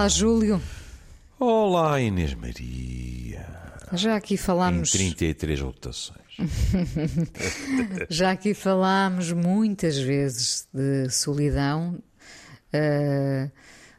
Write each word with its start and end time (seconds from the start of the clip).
Olá, 0.00 0.08
Júlio. 0.08 0.62
Olá, 1.38 2.00
Inês 2.00 2.32
Maria. 2.32 3.46
Já 3.92 4.16
aqui 4.16 4.38
falámos. 4.38 4.94
Em 4.94 5.12
33 5.12 5.60
rotações. 5.60 6.38
Já 8.08 8.30
aqui 8.30 8.54
falámos 8.54 9.30
muitas 9.30 9.98
vezes 9.98 10.66
de 10.72 11.10
solidão. 11.10 12.02
Uh, 12.72 13.50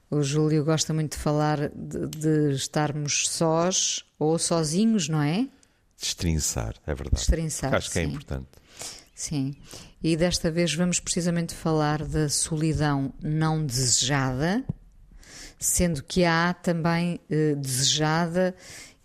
o 0.10 0.24
Júlio 0.24 0.66
gosta 0.66 0.92
muito 0.92 1.18
de 1.18 1.20
falar 1.20 1.70
de, 1.70 2.08
de, 2.08 2.56
estarmos 2.56 3.30
sós 3.30 4.04
ou 4.18 4.40
sozinhos, 4.40 5.08
não 5.08 5.22
é? 5.22 5.48
Destrinçar, 6.00 6.74
é 6.88 6.96
verdade. 6.96 7.18
Destrinçar. 7.18 7.76
Acho 7.76 7.92
que 7.92 8.00
é 8.00 8.06
sim. 8.06 8.10
importante. 8.10 8.50
Sim. 9.14 9.56
E 10.02 10.18
desta 10.18 10.50
vez 10.50 10.74
vamos 10.74 11.00
precisamente 11.00 11.54
falar 11.54 12.04
da 12.04 12.28
solidão 12.28 13.14
não 13.22 13.64
desejada, 13.64 14.66
sendo 15.62 16.04
que 16.04 16.26
há 16.26 16.56
também 16.56 17.20
eh, 17.30 17.54
desejada 17.56 18.56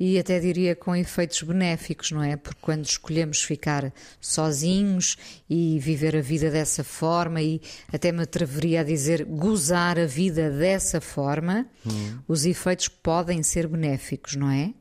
e 0.01 0.19
até 0.19 0.41
diria 0.41 0.74
com 0.74 0.97
efeitos 0.97 1.42
benéficos, 1.42 2.10
não 2.10 2.23
é? 2.23 2.37
Porque 2.37 2.59
quando 2.60 2.84
escolhemos 2.84 3.42
ficar 3.42 3.92
sozinhos 4.20 5.16
e 5.48 5.78
viver 5.78 6.16
a 6.16 6.20
vida 6.20 6.50
dessa 6.50 6.83
forma, 6.83 7.42
e 7.42 7.61
até 7.92 8.11
me 8.11 8.23
atreveria 8.23 8.80
a 8.80 8.84
dizer 8.84 9.25
gozar 9.25 9.98
a 9.98 10.06
vida 10.06 10.50
dessa 10.50 11.00
forma, 11.00 11.66
hum. 11.86 12.19
os 12.27 12.47
efeitos 12.47 12.88
podem 12.88 13.42
ser 13.42 13.66
benéficos, 13.66 14.34
não 14.34 14.50
é? 14.50 14.72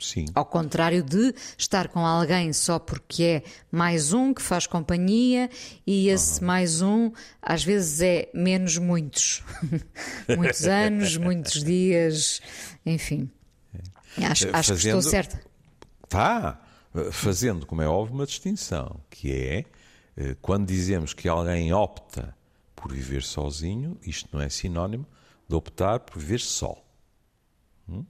Sim. 0.00 0.26
Ao 0.34 0.44
contrário 0.44 1.02
de 1.02 1.34
estar 1.56 1.88
com 1.88 2.00
alguém 2.00 2.52
só 2.52 2.78
porque 2.78 3.22
é 3.22 3.42
mais 3.70 4.12
um 4.12 4.32
que 4.32 4.40
faz 4.40 4.66
companhia 4.66 5.50
e 5.86 6.08
esse 6.08 6.40
uhum. 6.40 6.46
mais 6.46 6.80
um 6.80 7.12
às 7.42 7.62
vezes 7.62 8.00
é 8.00 8.30
menos 8.34 8.78
muitos. 8.78 9.42
muitos 10.36 10.66
anos, 10.66 11.16
muitos 11.16 11.62
dias, 11.62 12.40
enfim. 12.84 13.30
É. 14.18 14.26
Acho, 14.26 14.48
acho 14.54 14.74
Fazendo... 14.74 14.80
que 14.80 14.88
estou 14.88 15.02
certa. 15.02 15.42
Está. 16.04 16.60
Fazendo, 17.12 17.66
como 17.66 17.82
é 17.82 17.86
óbvio, 17.86 18.16
uma 18.16 18.26
distinção, 18.26 19.00
que 19.08 19.30
é 19.32 19.64
eh, 20.16 20.36
quando 20.42 20.66
dizemos 20.66 21.14
que 21.14 21.28
alguém 21.28 21.72
opta 21.72 22.36
por 22.74 22.92
viver 22.92 23.22
sozinho, 23.22 23.96
isto 24.02 24.28
não 24.32 24.42
é 24.42 24.48
sinónimo 24.48 25.06
de 25.48 25.54
optar 25.54 26.00
por 26.00 26.18
viver 26.18 26.40
só. 26.40 26.82
Hum? 27.88 28.04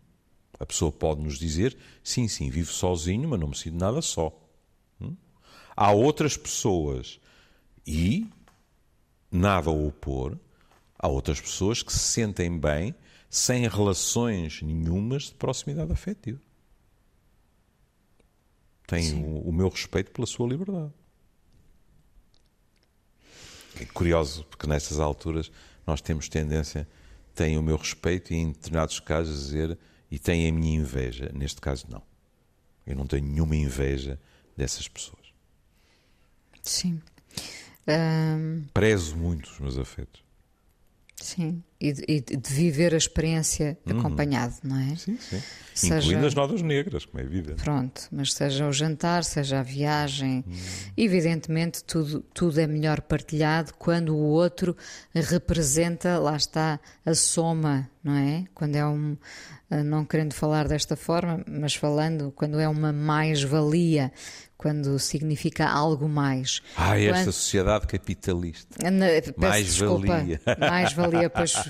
A 0.60 0.66
pessoa 0.66 0.92
pode 0.92 1.22
nos 1.22 1.38
dizer: 1.38 1.76
sim, 2.04 2.28
sim, 2.28 2.50
vivo 2.50 2.70
sozinho, 2.70 3.30
mas 3.30 3.40
não 3.40 3.48
me 3.48 3.56
sinto 3.56 3.78
nada 3.78 4.02
só. 4.02 4.38
Hum? 5.00 5.16
Há 5.74 5.90
outras 5.90 6.36
pessoas, 6.36 7.18
e 7.86 8.28
nada 9.32 9.70
a 9.70 9.72
opor, 9.72 10.38
há 10.98 11.08
outras 11.08 11.40
pessoas 11.40 11.82
que 11.82 11.92
se 11.92 11.98
sentem 11.98 12.58
bem 12.58 12.94
sem 13.30 13.66
relações 13.68 14.60
nenhumas 14.60 15.24
de 15.24 15.34
proximidade 15.34 15.92
afetiva. 15.92 16.40
Têm 18.86 19.14
o, 19.14 19.48
o, 19.48 19.52
meu 19.52 19.68
respeito 19.68 20.10
pela 20.10 20.26
sua 20.26 20.48
liberdade. 20.48 20.92
É 23.80 23.84
curioso, 23.84 24.44
porque 24.44 24.66
nessas 24.66 24.98
alturas 24.98 25.50
nós 25.86 26.00
temos 26.00 26.28
tendência, 26.28 26.88
têm 27.34 27.56
o 27.56 27.62
meu 27.62 27.76
respeito 27.76 28.34
e 28.34 28.36
em 28.36 28.50
determinados 28.50 28.98
casos 28.98 29.44
dizer 29.44 29.78
e 30.10 30.18
têm 30.18 30.48
a 30.48 30.52
minha 30.52 30.78
inveja. 30.80 31.30
Neste 31.32 31.60
caso, 31.60 31.86
não. 31.88 32.02
Eu 32.86 32.96
não 32.96 33.06
tenho 33.06 33.24
nenhuma 33.24 33.54
inveja 33.54 34.18
dessas 34.56 34.88
pessoas. 34.88 35.32
Sim. 36.62 37.00
Um... 37.86 38.64
Prezo 38.74 39.16
muito 39.16 39.46
os 39.50 39.60
meus 39.60 39.78
afetos. 39.78 40.22
Sim, 41.16 41.62
e 41.80 41.92
de, 41.92 42.04
e 42.06 42.20
de 42.20 42.52
viver 42.52 42.92
a 42.94 42.96
experiência 42.96 43.78
uhum. 43.86 43.98
acompanhado, 43.98 44.54
não 44.62 44.78
é? 44.78 44.96
Sim, 44.96 45.16
sim. 45.18 45.42
Seja... 45.72 45.96
Incluindo 45.96 46.26
as 46.26 46.34
notas 46.34 46.60
negras, 46.60 47.06
como 47.06 47.22
é 47.22 47.24
evidente. 47.24 47.62
Pronto, 47.62 48.02
mas 48.12 48.34
seja 48.34 48.66
o 48.68 48.72
jantar, 48.72 49.24
seja 49.24 49.60
a 49.60 49.62
viagem, 49.62 50.44
uhum. 50.46 50.54
evidentemente 50.96 51.82
tudo, 51.82 52.20
tudo 52.34 52.60
é 52.60 52.66
melhor 52.66 53.00
partilhado 53.00 53.72
quando 53.78 54.14
o 54.14 54.18
outro 54.18 54.76
representa, 55.14 56.18
lá 56.18 56.36
está, 56.36 56.78
a 57.06 57.14
soma, 57.14 57.88
não 58.04 58.14
é? 58.14 58.44
Quando 58.52 58.76
é 58.76 58.86
um, 58.86 59.16
não 59.84 60.04
querendo 60.04 60.34
falar 60.34 60.68
desta 60.68 60.96
forma, 60.96 61.42
mas 61.48 61.74
falando, 61.74 62.30
quando 62.36 62.58
é 62.58 62.68
uma 62.68 62.92
mais-valia, 62.92 64.12
quando 64.60 64.98
significa 64.98 65.66
algo 65.66 66.06
mais. 66.06 66.60
Ah, 66.76 66.98
esta 66.98 67.14
quando... 67.14 67.32
sociedade 67.32 67.86
capitalista. 67.86 68.76
Mais-valia. 69.38 70.38
Mais-valia, 70.58 71.30
pois 71.30 71.54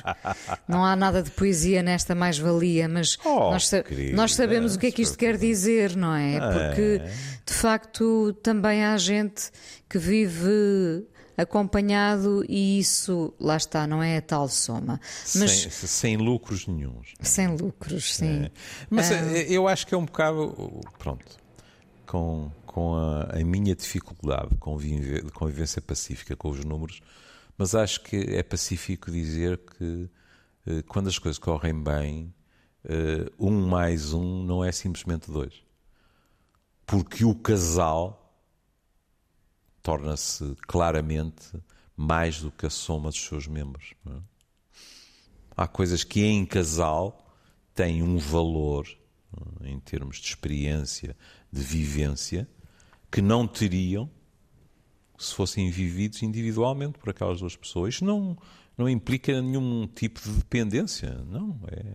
não 0.69 0.85
há 0.85 0.95
nada 0.97 1.23
de 1.23 1.31
poesia 1.31 1.83
nesta 1.83 2.15
mais-valia, 2.15 2.89
mas 2.89 3.19
oh, 3.25 3.51
nós, 3.51 3.71
nós, 4.13 4.35
sabemos 4.35 4.75
o 4.75 4.79
que 4.79 4.87
é 4.87 4.91
que 4.91 5.03
isto 5.03 5.19
quer 5.19 5.37
dizer, 5.37 5.97
não 5.97 6.15
é? 6.15 6.37
é? 6.37 6.41
Porque, 6.41 7.03
de 7.47 7.53
facto, 7.53 8.33
também 8.43 8.85
há 8.85 8.97
gente 8.97 9.51
que 9.89 9.99
vive 9.99 11.07
acompanhado 11.37 12.45
e 12.49 12.79
isso, 12.79 13.33
lá 13.41 13.57
está, 13.57 13.87
não 13.87 14.03
é 14.03 14.19
a 14.19 14.23
tal 14.23 14.49
soma. 14.49 15.01
Mas, 15.37 15.51
sem, 15.53 15.71
sem 15.71 16.17
lucros 16.17 16.67
nenhums. 16.67 17.15
Sem 17.21 17.57
lucros, 17.57 18.17
sim. 18.17 18.45
É. 18.45 18.51
Mas 18.89 19.11
ah. 19.11 19.17
eu 19.49 19.67
acho 19.67 19.87
que 19.87 19.95
é 19.95 19.99
um 19.99 20.05
bocado, 20.05 20.81
pronto, 20.99 21.25
com, 22.07 22.51
com 22.67 22.95
a, 22.95 23.37
a 23.37 23.45
minha 23.45 23.75
dificuldade 23.75 24.51
de 24.51 25.33
convivência 25.33 25.81
pacífica 25.81 26.37
com 26.37 26.51
os 26.51 26.65
números, 26.65 27.01
mas 27.61 27.75
acho 27.75 28.01
que 28.01 28.17
é 28.17 28.43
pacífico 28.43 29.11
dizer 29.11 29.59
que 29.59 30.09
eh, 30.67 30.83
quando 30.89 31.09
as 31.09 31.19
coisas 31.19 31.39
correm 31.39 31.79
bem, 31.79 32.35
eh, 32.83 33.31
um 33.39 33.69
mais 33.69 34.15
um 34.15 34.43
não 34.43 34.65
é 34.65 34.73
simplesmente 34.73 35.31
dois. 35.31 35.63
Porque 36.87 37.23
o 37.23 37.35
casal 37.35 38.35
torna-se 39.83 40.57
claramente 40.67 41.53
mais 41.95 42.41
do 42.41 42.51
que 42.51 42.65
a 42.65 42.71
soma 42.71 43.11
dos 43.11 43.23
seus 43.23 43.47
membros. 43.47 43.93
É? 44.07 44.21
Há 45.55 45.69
coisas 45.69 46.03
que 46.03 46.25
em 46.25 46.47
casal 46.47 47.31
têm 47.75 48.03
um 48.03 48.17
valor 48.17 48.89
é? 49.61 49.69
em 49.69 49.79
termos 49.81 50.17
de 50.17 50.29
experiência, 50.29 51.15
de 51.53 51.61
vivência, 51.61 52.49
que 53.13 53.21
não 53.21 53.47
teriam 53.47 54.11
se 55.21 55.35
fossem 55.35 55.71
vividos 55.71 56.23
individualmente 56.23 56.99
por 56.99 57.11
aquelas 57.11 57.41
duas 57.41 57.55
pessoas. 57.55 57.95
Isto 57.95 58.07
não, 58.07 58.37
não 58.77 58.89
implica 58.89 59.41
nenhum 59.43 59.87
tipo 59.87 60.19
de 60.21 60.31
dependência, 60.31 61.15
não. 61.29 61.61
É... 61.71 61.95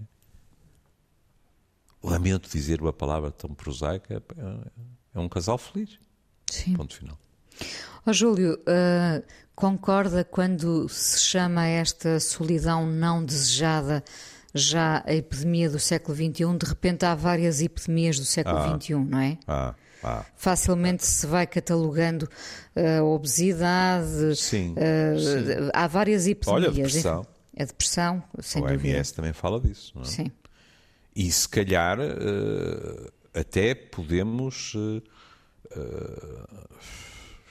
Lamento 2.04 2.48
dizer 2.48 2.80
uma 2.82 2.94
palavra 2.94 3.32
tão 3.32 3.50
prosaica, 3.50 4.22
é, 5.16 5.20
um 5.20 5.28
casal 5.28 5.58
feliz. 5.58 5.98
Sim. 6.52 6.74
Ponto 6.74 6.96
final. 6.96 7.18
Oh, 8.06 8.14
Júlio, 8.14 8.60
uh, 8.60 9.24
concorda 9.56 10.24
quando 10.24 10.88
se 10.88 11.20
chama 11.22 11.66
esta 11.66 12.20
solidão 12.20 12.86
não 12.86 13.26
desejada 13.26 14.04
já 14.54 15.04
a 15.04 15.16
epidemia 15.16 15.68
do 15.68 15.80
século 15.80 16.16
XXI? 16.16 16.58
De 16.60 16.66
repente 16.68 17.06
há 17.06 17.16
várias 17.16 17.60
epidemias 17.60 18.20
do 18.20 18.26
século 18.26 18.58
ah, 18.58 18.78
XXI, 18.80 18.94
não 18.94 19.20
é? 19.20 19.40
Ah, 19.48 19.74
ah, 20.06 20.26
Facilmente 20.36 21.06
se 21.06 21.26
vai 21.26 21.48
catalogando 21.48 22.30
a 22.76 23.02
uh, 23.02 23.06
obesidade. 23.06 24.36
Sim, 24.36 24.74
uh, 24.74 25.20
sim, 25.20 25.70
Há 25.74 25.88
várias 25.88 26.28
epidemias. 26.28 26.64
Olha, 26.64 26.70
a 26.70 26.88
depressão. 26.88 27.28
A 27.58 27.64
depressão, 27.64 28.24
sem 28.40 28.64
o 28.64 28.68
dúvida. 28.68 29.02
Também 29.16 29.34
fala 29.34 29.60
disso, 29.60 29.94
não 29.96 30.04
é? 30.04 30.06
Sim. 30.06 30.32
E 31.16 31.32
se 31.32 31.48
calhar 31.48 31.98
até 33.34 33.74
podemos 33.74 34.74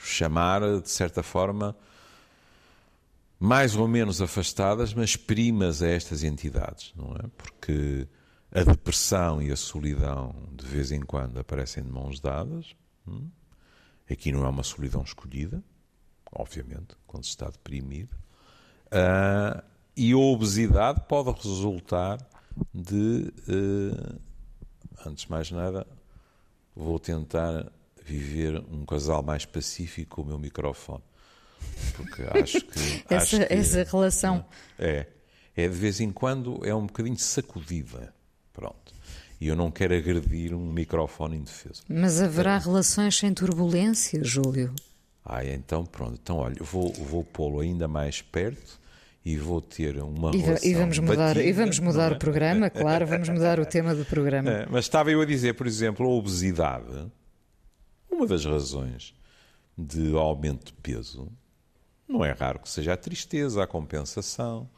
chamar, 0.02 0.60
de 0.82 0.90
certa 0.90 1.22
forma, 1.22 1.74
mais 3.40 3.74
ou 3.76 3.88
menos 3.88 4.20
afastadas, 4.20 4.94
mas 4.94 5.16
primas 5.16 5.82
a 5.82 5.88
estas 5.88 6.22
entidades, 6.22 6.92
não 6.94 7.16
é? 7.16 7.28
Porque 7.36 8.06
a 8.54 8.62
depressão 8.62 9.42
e 9.42 9.50
a 9.50 9.56
solidão 9.56 10.32
de 10.52 10.64
vez 10.64 10.92
em 10.92 11.00
quando 11.00 11.38
aparecem 11.38 11.82
de 11.82 11.90
mãos 11.90 12.20
dadas. 12.20 12.76
Hum? 13.06 13.28
Aqui 14.08 14.30
não 14.30 14.44
é 14.44 14.48
uma 14.48 14.62
solidão 14.62 15.02
escolhida, 15.02 15.62
obviamente, 16.30 16.94
quando 17.06 17.24
se 17.24 17.30
está 17.30 17.50
deprimido. 17.50 18.14
Uh, 18.86 19.60
e 19.96 20.12
a 20.12 20.16
obesidade 20.16 21.00
pode 21.08 21.32
resultar 21.32 22.18
de, 22.72 23.32
uh, 23.48 24.20
antes 25.04 25.24
de 25.24 25.30
mais 25.30 25.50
nada, 25.50 25.86
vou 26.76 26.98
tentar 27.00 27.72
viver 28.04 28.62
um 28.70 28.84
casal 28.84 29.22
mais 29.22 29.44
pacífico 29.44 30.16
com 30.16 30.22
o 30.22 30.26
meu 30.26 30.38
microfone. 30.38 31.02
Porque 31.96 32.22
acho 32.22 32.60
que. 32.60 33.04
essa, 33.12 33.36
acho 33.36 33.46
que, 33.46 33.52
essa 33.52 33.82
relação. 33.84 34.46
É. 34.78 35.06
É 35.56 35.68
de 35.68 35.74
vez 35.74 36.00
em 36.00 36.10
quando 36.10 36.64
é 36.64 36.74
um 36.74 36.86
bocadinho 36.86 37.16
sacudida. 37.16 38.12
Pronto. 38.54 38.94
E 39.40 39.48
eu 39.48 39.56
não 39.56 39.70
quero 39.70 39.94
agredir 39.94 40.54
um 40.54 40.72
microfone 40.72 41.36
indefeso. 41.36 41.82
Mas 41.88 42.22
haverá 42.22 42.54
é. 42.54 42.58
relações 42.58 43.18
sem 43.18 43.34
turbulência, 43.34 44.22
Júlio? 44.24 44.72
Ah, 45.22 45.44
então 45.44 45.84
pronto. 45.84 46.18
Então 46.22 46.36
olha, 46.36 46.56
vou, 46.60 46.92
vou 46.92 47.24
pô-lo 47.24 47.60
ainda 47.60 47.88
mais 47.88 48.22
perto 48.22 48.80
e 49.24 49.36
vou 49.36 49.60
ter 49.60 49.98
uma 49.98 50.30
e, 50.34 50.38
relação 50.38 50.70
e 50.70 50.74
vamos 50.74 50.98
mudar 50.98 51.34
batida, 51.34 51.44
E 51.44 51.52
vamos 51.52 51.78
mudar 51.78 52.12
é? 52.12 52.14
o 52.14 52.18
programa, 52.18 52.70
claro, 52.70 53.06
vamos 53.06 53.28
mudar 53.28 53.58
o 53.58 53.66
tema 53.66 53.94
do 53.94 54.04
programa. 54.04 54.50
É, 54.54 54.66
mas 54.70 54.84
estava 54.84 55.10
eu 55.10 55.20
a 55.20 55.24
dizer, 55.24 55.54
por 55.54 55.66
exemplo, 55.66 56.06
a 56.06 56.08
obesidade, 56.08 57.10
uma 58.10 58.26
das 58.26 58.44
razões 58.44 59.14
de 59.76 60.14
aumento 60.14 60.66
de 60.66 60.72
peso, 60.74 61.28
não 62.06 62.24
é 62.24 62.32
raro 62.32 62.60
que 62.60 62.68
seja 62.68 62.92
a 62.92 62.96
tristeza, 62.96 63.64
a 63.64 63.66
compensação, 63.66 64.68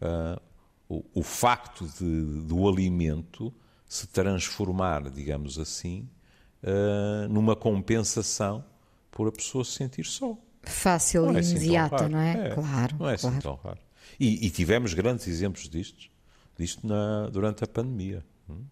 uh, 0.00 0.40
o, 0.88 1.04
o, 1.14 1.22
facto 1.22 1.86
de, 1.86 2.42
do 2.42 2.66
alimento 2.68 3.52
se 3.86 4.06
transformar, 4.06 5.10
digamos 5.10 5.58
assim, 5.58 6.08
uh, 6.62 7.28
numa 7.28 7.54
compensação 7.54 8.64
por 9.10 9.28
a 9.28 9.32
pessoa 9.32 9.64
se 9.64 9.72
sentir 9.72 10.04
só. 10.04 10.36
Fácil 10.62 11.26
não 11.26 11.34
e 11.34 11.36
é 11.36 11.40
assim 11.40 11.56
imediata, 11.56 12.08
não 12.08 12.18
é? 12.18 12.48
é? 12.48 12.54
Claro. 12.54 12.96
Não 12.98 13.08
é 13.08 13.16
claro. 13.16 13.36
assim 13.36 13.40
tão 13.40 13.54
raro. 13.54 13.80
E, 14.18 14.46
e, 14.46 14.50
tivemos 14.50 14.94
grandes 14.94 15.26
exemplos 15.28 15.68
disto, 15.68 16.10
disto 16.56 16.86
na, 16.86 17.28
durante 17.28 17.62
a 17.62 17.66
pandemia. 17.66 18.24
Hum? 18.48 18.64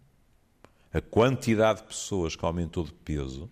A 0.92 1.00
quantidade 1.00 1.82
de 1.82 1.88
pessoas 1.88 2.34
que 2.34 2.44
aumentou 2.44 2.84
de 2.84 2.92
peso. 2.92 3.50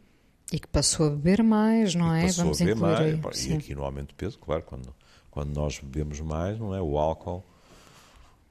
E 0.53 0.59
que 0.59 0.67
passou 0.67 1.07
a 1.07 1.11
beber 1.11 1.43
mais, 1.43 1.95
não 1.95 2.13
é? 2.15 2.23
Passou 2.23 2.45
Vamos 2.45 2.61
a 2.61 2.65
beber 2.65 2.81
mais. 2.81 3.47
aí. 3.47 3.53
E 3.53 3.55
aqui 3.55 3.75
no 3.75 3.85
aumento 3.85 4.09
de 4.09 4.15
peso, 4.15 4.39
claro, 4.39 4.63
quando, 4.63 4.95
quando 5.31 5.55
nós 5.55 5.79
bebemos 5.79 6.21
mais, 6.21 6.59
não 6.59 6.75
é? 6.75 6.81
O 6.81 6.99
álcool 6.99 7.45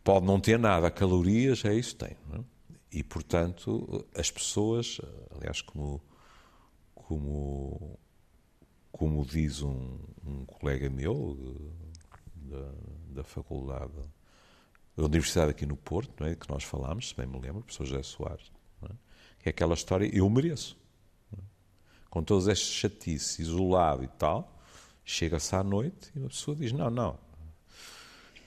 pode 0.03 0.25
não 0.25 0.39
ter 0.39 0.59
nada, 0.59 0.91
calorias, 0.91 1.63
é 1.65 1.73
isso 1.73 1.95
que 1.95 2.05
tem. 2.05 2.17
É? 2.33 2.43
E, 2.91 3.03
portanto, 3.03 4.05
as 4.15 4.29
pessoas, 4.29 4.99
aliás, 5.35 5.61
como, 5.61 6.01
como, 6.93 7.99
como 8.91 9.25
diz 9.25 9.61
um, 9.61 9.97
um 10.25 10.45
colega 10.45 10.89
meu 10.89 11.35
da, 12.35 12.71
da 13.09 13.23
faculdade, 13.23 13.93
da 14.95 15.05
Universidade 15.05 15.51
aqui 15.51 15.65
no 15.65 15.75
Porto, 15.75 16.23
é? 16.23 16.35
que 16.35 16.47
nós 16.49 16.63
falámos, 16.63 17.09
se 17.09 17.15
bem 17.15 17.25
me 17.25 17.39
lembro, 17.39 17.61
o 17.61 17.63
professor 17.63 17.85
José 17.85 18.03
Soares, 18.03 18.51
é? 18.83 18.93
que 19.39 19.49
é 19.49 19.51
aquela 19.51 19.73
história, 19.73 20.09
eu 20.13 20.29
mereço. 20.29 20.77
É? 21.35 21.41
Com 22.09 22.23
todas 22.23 22.47
estas 22.47 22.67
chatices, 22.67 23.39
isolado 23.39 24.03
e 24.03 24.07
tal, 24.07 24.61
chega-se 25.03 25.55
à 25.55 25.63
noite 25.63 26.11
e 26.15 26.19
uma 26.19 26.29
pessoa 26.29 26.55
diz, 26.55 26.71
não, 26.71 26.91
não, 26.91 27.17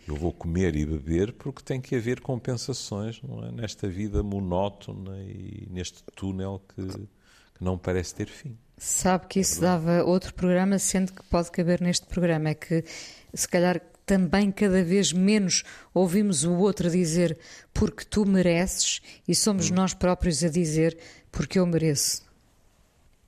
eu 0.07 0.15
vou 0.15 0.33
comer 0.33 0.77
e 0.77 0.87
beber 0.87 1.33
porque 1.33 1.63
tem 1.63 1.81
que 1.81 1.97
haver 1.97 2.21
compensações 2.21 3.21
não 3.23 3.45
é? 3.45 3.51
nesta 3.51 3.89
vida 3.89 4.23
monótona 4.23 5.19
e 5.19 5.67
neste 5.71 6.03
túnel 6.15 6.63
que, 6.75 6.87
que 6.87 7.65
não 7.65 7.77
parece 7.77 8.15
ter 8.15 8.29
fim. 8.29 8.57
Sabe 8.79 9.27
que 9.27 9.41
isso 9.41 9.61
dava 9.61 10.05
outro 10.05 10.35
programa, 10.35 10.79
sendo 10.79 11.13
que 11.13 11.23
pode 11.25 11.51
caber 11.51 11.81
neste 11.81 12.07
programa. 12.07 12.51
É 12.51 12.55
que, 12.55 12.85
se 13.33 13.49
calhar, 13.49 13.81
também 14.05 14.53
cada 14.53 14.85
vez 14.85 15.13
menos 15.13 15.65
ouvimos 15.93 16.45
o 16.45 16.53
outro 16.53 16.91
dizer 16.91 17.39
porque 17.73 18.05
tu 18.05 18.25
mereces 18.25 19.01
e 19.27 19.35
somos 19.35 19.71
nós 19.71 19.95
próprios 19.95 20.45
a 20.45 20.49
dizer 20.49 20.97
porque 21.33 21.59
eu 21.59 21.67
mereço. 21.67 22.25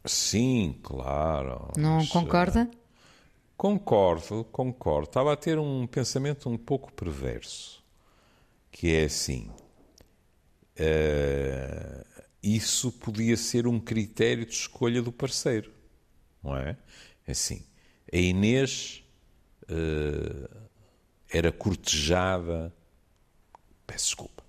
Sim, 0.04 0.76
claro. 0.82 1.72
Não 1.76 2.06
concorda? 2.06 2.70
Concordo, 3.58 4.44
concordo. 4.52 5.08
Estava 5.08 5.32
a 5.32 5.36
ter 5.36 5.58
um 5.58 5.86
pensamento 5.86 6.48
um 6.48 6.56
pouco 6.56 6.92
perverso, 6.92 7.84
que 8.72 8.94
é 8.94 9.04
assim. 9.04 9.50
eh, 10.76 12.04
isso 12.42 12.92
podia 12.92 13.36
ser 13.36 13.66
um 13.66 13.80
critério 13.80 14.46
de 14.46 14.52
escolha 14.52 15.02
do 15.02 15.10
parceiro, 15.12 15.72
não 16.42 16.56
é? 16.56 16.76
Assim, 17.26 17.64
a 18.12 18.16
Inês 18.16 19.02
eh, 19.68 20.48
era 21.30 21.52
cortejada. 21.52 22.72
Peço 23.86 24.06
desculpa. 24.06 24.44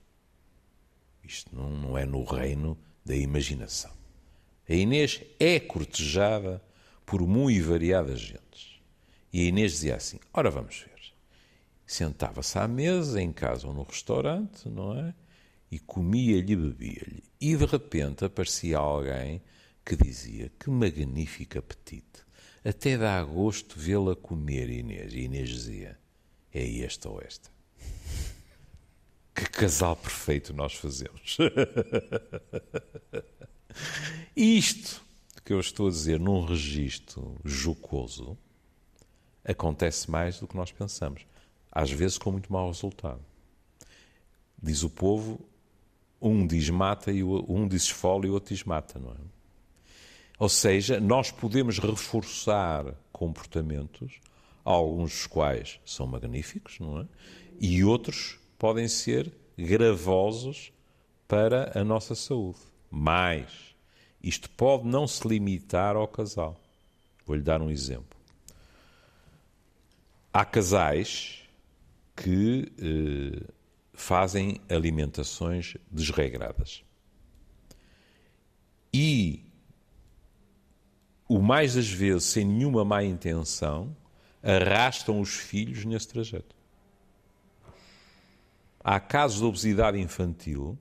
Isto 1.23 1.55
não, 1.55 1.69
não 1.69 1.97
é 1.97 2.05
no 2.05 2.23
reino 2.23 2.77
da 3.05 3.15
imaginação. 3.15 3.91
A 4.67 4.73
Inês 4.73 5.21
é 5.39 5.59
cortejada 5.59 6.62
por 7.05 7.21
muito 7.27 7.67
variadas 7.67 8.19
gentes. 8.19 8.69
E 9.31 9.41
a 9.41 9.43
Inês 9.45 9.73
dizia 9.73 9.95
assim: 9.95 10.19
Ora, 10.33 10.49
vamos 10.49 10.79
ver. 10.79 10.99
Sentava-se 11.85 12.57
à 12.57 12.67
mesa, 12.67 13.21
em 13.21 13.31
casa 13.31 13.67
ou 13.67 13.73
no 13.73 13.83
restaurante, 13.83 14.67
não 14.69 14.97
é? 14.97 15.13
E 15.71 15.79
comia-lhe 15.79 16.53
e 16.53 16.55
bebia-lhe. 16.55 17.23
E 17.39 17.55
de 17.55 17.65
repente 17.65 18.25
aparecia 18.25 18.77
alguém 18.77 19.41
que 19.85 19.95
dizia: 19.95 20.51
Que 20.59 20.69
magnífico 20.69 21.59
apetite! 21.59 22.27
Até 22.63 22.97
dá 22.97 23.23
gosto 23.23 23.79
vê-la 23.79 24.15
comer, 24.15 24.69
Inês. 24.69 25.13
E 25.13 25.21
Inês 25.21 25.49
dizia: 25.49 25.99
É 26.53 26.79
esta 26.81 27.09
ou 27.09 27.21
esta. 27.21 27.49
Que 29.33 29.45
casal 29.45 29.95
perfeito 29.95 30.53
nós 30.53 30.73
fazemos. 30.73 31.37
Isto 34.35 35.01
que 35.45 35.53
eu 35.53 35.61
estou 35.61 35.87
a 35.87 35.91
dizer 35.91 36.19
num 36.19 36.43
registro 36.43 37.39
jocoso 37.45 38.37
acontece 39.50 40.10
mais 40.10 40.40
do 40.40 40.48
que 40.48 40.56
nós 40.56 40.72
pensamos. 40.72 41.25
Às 41.72 41.92
vezes 41.92 42.18
com 42.18 42.31
muito 42.31 42.51
mau 42.51 42.68
resultado. 42.68 43.19
Diz 44.62 44.84
o 44.84 44.90
povo, 44.90 45.40
um 46.22 46.46
diz 46.46 46.69
mata, 46.69 47.12
e 47.12 47.24
um 47.24 47.68
diz 47.68 47.84
esfola 47.84 48.25
e 48.25 48.30
o 48.30 48.34
outro 48.34 48.54
diz 48.54 48.63
mata, 48.63 49.00
não 49.00 49.12
é? 49.12 49.16
Ou 50.38 50.50
seja, 50.50 51.00
nós 51.00 51.31
podemos 51.31 51.80
reforçar 51.80 52.94
comportamentos, 53.12 54.19
alguns 54.63 55.12
dos 55.12 55.28
quais 55.28 55.80
são 55.86 56.07
magníficos, 56.07 56.80
não 56.80 57.01
é? 57.01 57.06
E 57.60 57.84
outros 57.84 58.40
podem 58.57 58.88
ser 58.88 59.31
gravosos 59.57 60.72
para 61.28 61.78
a 61.78 61.84
nossa 61.84 62.16
saúde. 62.16 62.60
Mas 62.90 63.75
isto 64.22 64.50
pode 64.51 64.88
não 64.88 65.07
se 65.07 65.28
limitar 65.28 65.96
ao 65.96 66.07
casal. 66.07 66.60
Vou-lhe 67.25 67.42
dar 67.42 67.62
um 67.62 67.69
exemplo. 67.69 68.19
Há 70.31 70.45
casais 70.45 71.39
que 72.15 72.71
eh, 72.77 73.51
fazem 73.93 74.62
alimentações 74.69 75.75
desregradas. 75.89 76.83
E, 78.93 79.43
o 81.27 81.39
mais 81.39 81.75
das 81.75 81.89
vezes, 81.89 82.24
sem 82.25 82.45
nenhuma 82.45 82.83
má 82.86 83.03
intenção, 83.03 83.95
arrastam 84.41 85.19
os 85.19 85.36
filhos 85.36 85.86
nesse 85.86 86.07
trajeto. 86.07 86.55
Há 88.81 89.00
casos 89.00 89.39
de 89.39 89.45
obesidade 89.45 90.00
infantil 90.00 90.77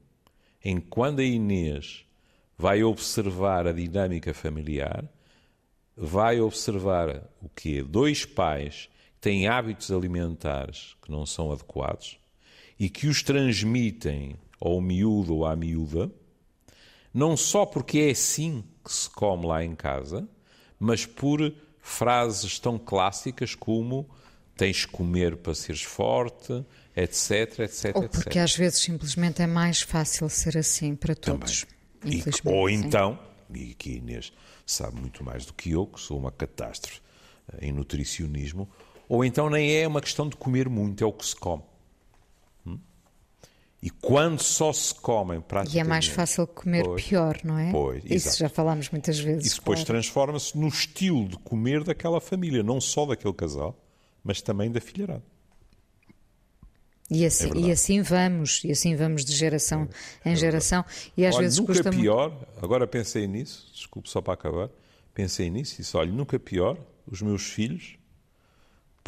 em 0.64 0.80
que, 0.80 0.86
quando 0.88 1.20
a 1.20 1.24
Inês 1.24 2.04
vai 2.56 2.82
observar 2.82 3.66
a 3.66 3.72
dinâmica 3.72 4.32
familiar, 4.32 5.04
vai 5.96 6.40
observar 6.40 7.28
o 7.42 7.48
quê? 7.48 7.82
Dois 7.82 8.24
pais 8.24 8.88
têm 9.20 9.48
hábitos 9.48 9.90
alimentares 9.90 10.96
que 11.02 11.10
não 11.10 11.26
são 11.26 11.50
adequados 11.52 12.18
e 12.78 12.88
que 12.88 13.06
os 13.06 13.22
transmitem 13.22 14.36
ao 14.60 14.80
miúdo 14.80 15.34
ou 15.36 15.46
à 15.46 15.54
miúda, 15.56 16.10
não 17.12 17.36
só 17.36 17.64
porque 17.66 17.98
é 17.98 18.10
assim 18.10 18.64
que 18.84 18.92
se 18.92 19.08
come 19.10 19.46
lá 19.46 19.64
em 19.64 19.74
casa, 19.74 20.28
mas 20.78 21.04
por 21.06 21.52
frases 21.80 22.58
tão 22.58 22.78
clássicas 22.78 23.54
como 23.54 24.08
tens 24.56 24.84
que 24.84 24.92
comer 24.92 25.36
para 25.36 25.54
seres 25.54 25.82
forte, 25.82 26.64
etc, 26.94 27.60
etc, 27.60 27.96
Ou 27.96 28.08
porque 28.08 28.28
etc. 28.30 28.42
às 28.42 28.56
vezes 28.56 28.80
simplesmente 28.80 29.40
é 29.40 29.46
mais 29.46 29.80
fácil 29.80 30.28
ser 30.28 30.58
assim 30.58 30.94
para 30.94 31.14
todos. 31.14 31.64
E- 32.04 32.22
ou 32.44 32.68
então, 32.68 33.18
e 33.52 33.70
aqui 33.72 33.96
Inês 33.96 34.32
sabe 34.66 35.00
muito 35.00 35.24
mais 35.24 35.46
do 35.46 35.54
que 35.54 35.70
eu, 35.70 35.86
que 35.86 36.00
sou 36.00 36.18
uma 36.18 36.30
catástrofe 36.30 37.00
eh, 37.54 37.66
em 37.68 37.72
nutricionismo, 37.72 38.68
ou 39.08 39.24
então 39.24 39.48
nem 39.48 39.74
é 39.74 39.86
uma 39.86 40.00
questão 40.00 40.28
de 40.28 40.36
comer 40.36 40.68
muito, 40.68 41.02
é 41.02 41.06
o 41.06 41.12
que 41.12 41.24
se 41.24 41.34
come. 41.34 41.62
Hum? 42.66 42.78
E 43.82 43.88
quando 43.90 44.40
só 44.40 44.72
se 44.72 44.94
comem 44.94 45.40
praticamente... 45.40 45.76
E 45.76 45.80
é 45.80 45.84
mais 45.84 46.06
fácil 46.06 46.46
comer 46.46 46.84
Pois. 46.84 47.04
pior, 47.04 47.38
não 47.42 47.58
é? 47.58 47.72
Pois, 47.72 48.04
Isso 48.04 48.14
exato. 48.28 48.38
já 48.38 48.48
falámos 48.48 48.90
muitas 48.90 49.18
vezes. 49.18 49.46
Isso 49.46 49.56
depois 49.60 49.78
claro. 49.80 49.92
transforma-se 49.94 50.58
no 50.58 50.68
estilo 50.68 51.26
de 51.26 51.38
comer 51.38 51.82
daquela 51.84 52.20
família, 52.20 52.62
não 52.62 52.80
só 52.80 53.06
daquele 53.06 53.34
casal, 53.34 53.76
mas 54.22 54.42
também 54.42 54.70
da 54.70 54.80
filharada. 54.80 55.24
E 57.10 57.24
assim, 57.24 57.50
É 57.54 57.68
e 57.68 57.70
assim 57.70 58.02
vamos, 58.02 58.62
e 58.64 58.70
assim 58.70 58.94
vamos 58.94 59.24
de 59.24 59.34
geração 59.34 59.88
em 60.22 60.36
geração. 60.36 60.84
E 61.16 61.24
às 61.24 61.34
Olha, 61.36 61.44
vezes 61.44 61.58
nunca 61.58 61.72
custa 61.72 61.90
muito. 61.90 62.02
pior, 62.02 62.48
agora 62.60 62.86
pensei 62.86 63.26
nisso, 63.26 63.70
desculpe 63.72 64.10
só 64.10 64.20
para 64.20 64.34
acabar, 64.34 64.68
pensei 65.14 65.48
nisso 65.48 65.74
e 65.74 65.76
disse, 65.78 65.96
olha, 65.96 66.12
nunca 66.12 66.38
pior, 66.38 66.76
os 67.10 67.22
meus 67.22 67.44
filhos 67.44 67.97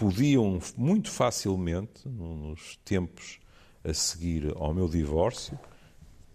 podiam 0.01 0.59
muito 0.79 1.11
facilmente, 1.11 2.09
no- 2.09 2.35
nos 2.35 2.77
tempos 2.83 3.39
a 3.85 3.93
seguir 3.93 4.51
ao 4.57 4.73
meu 4.73 4.89
divórcio, 4.89 5.59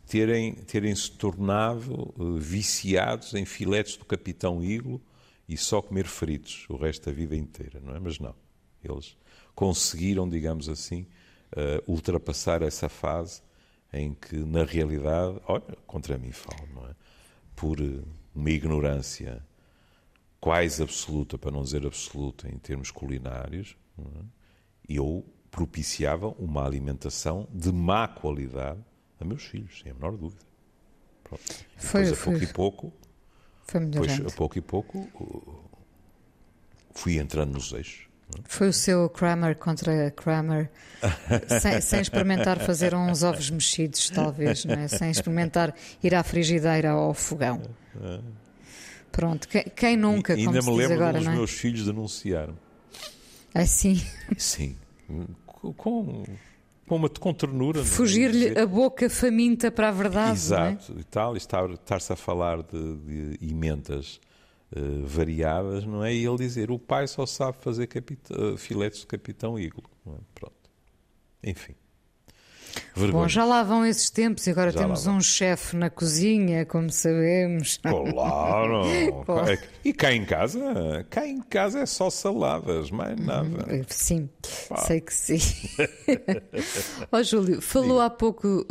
terem, 0.05 0.53
terem 0.53 0.93
se 0.93 1.09
tornado 1.09 2.13
eh, 2.19 2.39
viciados 2.39 3.33
em 3.33 3.43
filetes 3.43 3.97
do 3.97 4.05
Capitão 4.05 4.63
Iglo 4.63 5.01
e 5.49 5.57
só 5.57 5.81
comer 5.81 6.05
fritos 6.05 6.67
o 6.69 6.75
resto 6.75 7.07
da 7.07 7.11
vida 7.11 7.35
inteira, 7.35 7.79
não 7.83 7.95
é? 7.95 7.99
Mas 7.99 8.19
não. 8.19 8.35
Eles 8.83 9.17
conseguiram, 9.55 10.29
digamos 10.29 10.69
assim, 10.69 11.07
uh, 11.53 11.91
ultrapassar 11.91 12.61
essa 12.61 12.87
fase 12.87 13.41
em 13.91 14.13
que, 14.13 14.35
na 14.35 14.63
realidade, 14.63 15.39
olha, 15.47 15.75
contra 15.87 16.19
mim 16.19 16.31
falo, 16.31 16.67
não 16.71 16.85
é? 16.87 16.95
Por 17.55 17.77
uma 18.35 18.49
ignorância 18.51 19.43
quase 20.45 20.83
absoluta, 20.83 21.39
para 21.39 21.49
não 21.49 21.63
dizer 21.63 21.87
absoluta, 21.87 22.47
em 22.47 22.59
termos 22.59 22.91
culinários, 22.91 23.75
é? 23.97 24.03
eu 24.87 25.25
propiciava 25.49 26.27
uma 26.37 26.63
alimentação 26.63 27.47
de 27.51 27.71
má 27.71 28.07
qualidade 28.07 28.79
a 29.19 29.25
meus 29.25 29.41
filhos, 29.41 29.79
sem 29.79 29.91
a 29.91 29.95
menor 29.95 30.15
dúvida. 30.15 30.45
Pronto. 31.23 31.43
Foi, 31.77 32.03
depois, 32.03 32.11
a 32.11 32.23
pouco 32.23 32.43
e 32.43 32.47
pouco, 32.47 32.93
foi 33.65 33.85
depois, 33.87 34.19
a 34.19 34.37
pouco 34.37 34.57
e 34.59 34.61
pouco, 34.61 35.65
fui 36.93 37.17
entrando 37.17 37.53
nos 37.53 37.73
eixos. 37.73 38.07
Foi 38.43 38.67
o 38.67 38.73
seu 38.73 39.09
Kramer 39.09 39.57
contra 39.57 40.11
Kramer, 40.11 40.69
sem, 41.59 41.81
sem, 41.81 42.01
experimentar 42.01 42.59
fazer 42.59 42.93
uns 42.93 43.23
ovos 43.23 43.49
mexidos, 43.49 44.11
talvez, 44.11 44.63
não 44.63 44.75
é? 44.75 44.87
sem 44.87 45.09
experimentar 45.09 45.73
ir 46.03 46.13
à 46.13 46.21
frigideira 46.21 46.95
ou 46.95 47.05
ao 47.05 47.13
fogão. 47.15 47.63
Pronto, 49.15 49.47
quem, 49.47 49.63
quem 49.75 49.97
nunca, 49.97 50.33
e, 50.33 50.41
ainda 50.45 50.61
me 50.61 50.75
lembro 50.75 50.95
agora, 50.95 51.17
dos 51.19 51.27
é? 51.27 51.31
meus 51.31 51.51
filhos 51.51 51.85
denunciaram. 51.85 52.57
Assim, 53.53 54.01
Sim, 54.37 54.75
com, 55.45 55.73
com, 55.73 56.23
uma, 56.89 57.07
com 57.09 57.33
ternura. 57.33 57.79
é? 57.79 57.83
fugir-lhe 57.85 58.57
a 58.59 58.65
boca 58.67 59.09
faminta 59.09 59.71
para 59.71 59.87
a 59.87 59.91
verdade, 59.91 60.31
é? 60.31 60.33
Exato, 60.33 60.95
e 60.99 61.03
tal, 61.05 61.33
e 61.35 61.37
estar- 61.37 61.69
estar-se 61.71 62.11
a 62.11 62.15
falar 62.17 62.61
de, 62.63 62.97
de 62.97 63.37
emendas 63.49 64.19
eh, 64.75 64.79
variadas, 65.05 65.85
não 65.85 66.03
é? 66.03 66.13
E 66.13 66.25
ele 66.25 66.37
dizer, 66.37 66.69
o 66.69 66.77
pai 66.77 67.07
só 67.07 67.25
sabe 67.25 67.57
fazer 67.61 67.87
capita- 67.87 68.35
eh, 68.35 68.57
filetes 68.57 68.99
de 68.99 69.05
capitão 69.07 69.57
Iglo. 69.57 69.83
não 70.05 70.15
é? 70.15 70.17
Pronto. 70.35 70.55
Enfim. 71.41 71.73
Vergonha. 72.95 73.23
Bom, 73.23 73.27
já 73.27 73.43
lá 73.45 73.63
vão 73.63 73.85
esses 73.85 74.09
tempos 74.09 74.45
e 74.47 74.51
agora 74.51 74.71
Já 74.71 74.79
temos 74.79 75.05
um 75.07 75.19
chefe 75.21 75.75
na 75.75 75.89
cozinha, 75.89 76.65
como 76.65 76.89
sabemos. 76.89 77.77
Claro! 77.77 78.83
Claro. 79.25 79.51
É 79.51 79.59
E 79.83 79.93
cá 79.93 80.13
em 80.13 80.23
casa, 80.25 81.05
cá 81.09 81.25
em 81.27 81.41
casa 81.41 81.79
é 81.79 81.85
só 81.85 82.09
saladas, 82.09 82.91
mais 82.91 83.19
nada. 83.19 83.83
Sim, 83.87 84.29
sei 84.85 85.01
que 85.01 85.13
sim. 85.13 85.39
Ó 87.11 87.21
Júlio, 87.23 87.61
falou 87.61 87.99
há 88.01 88.09
pouco 88.09 88.47
uh, 88.47 88.61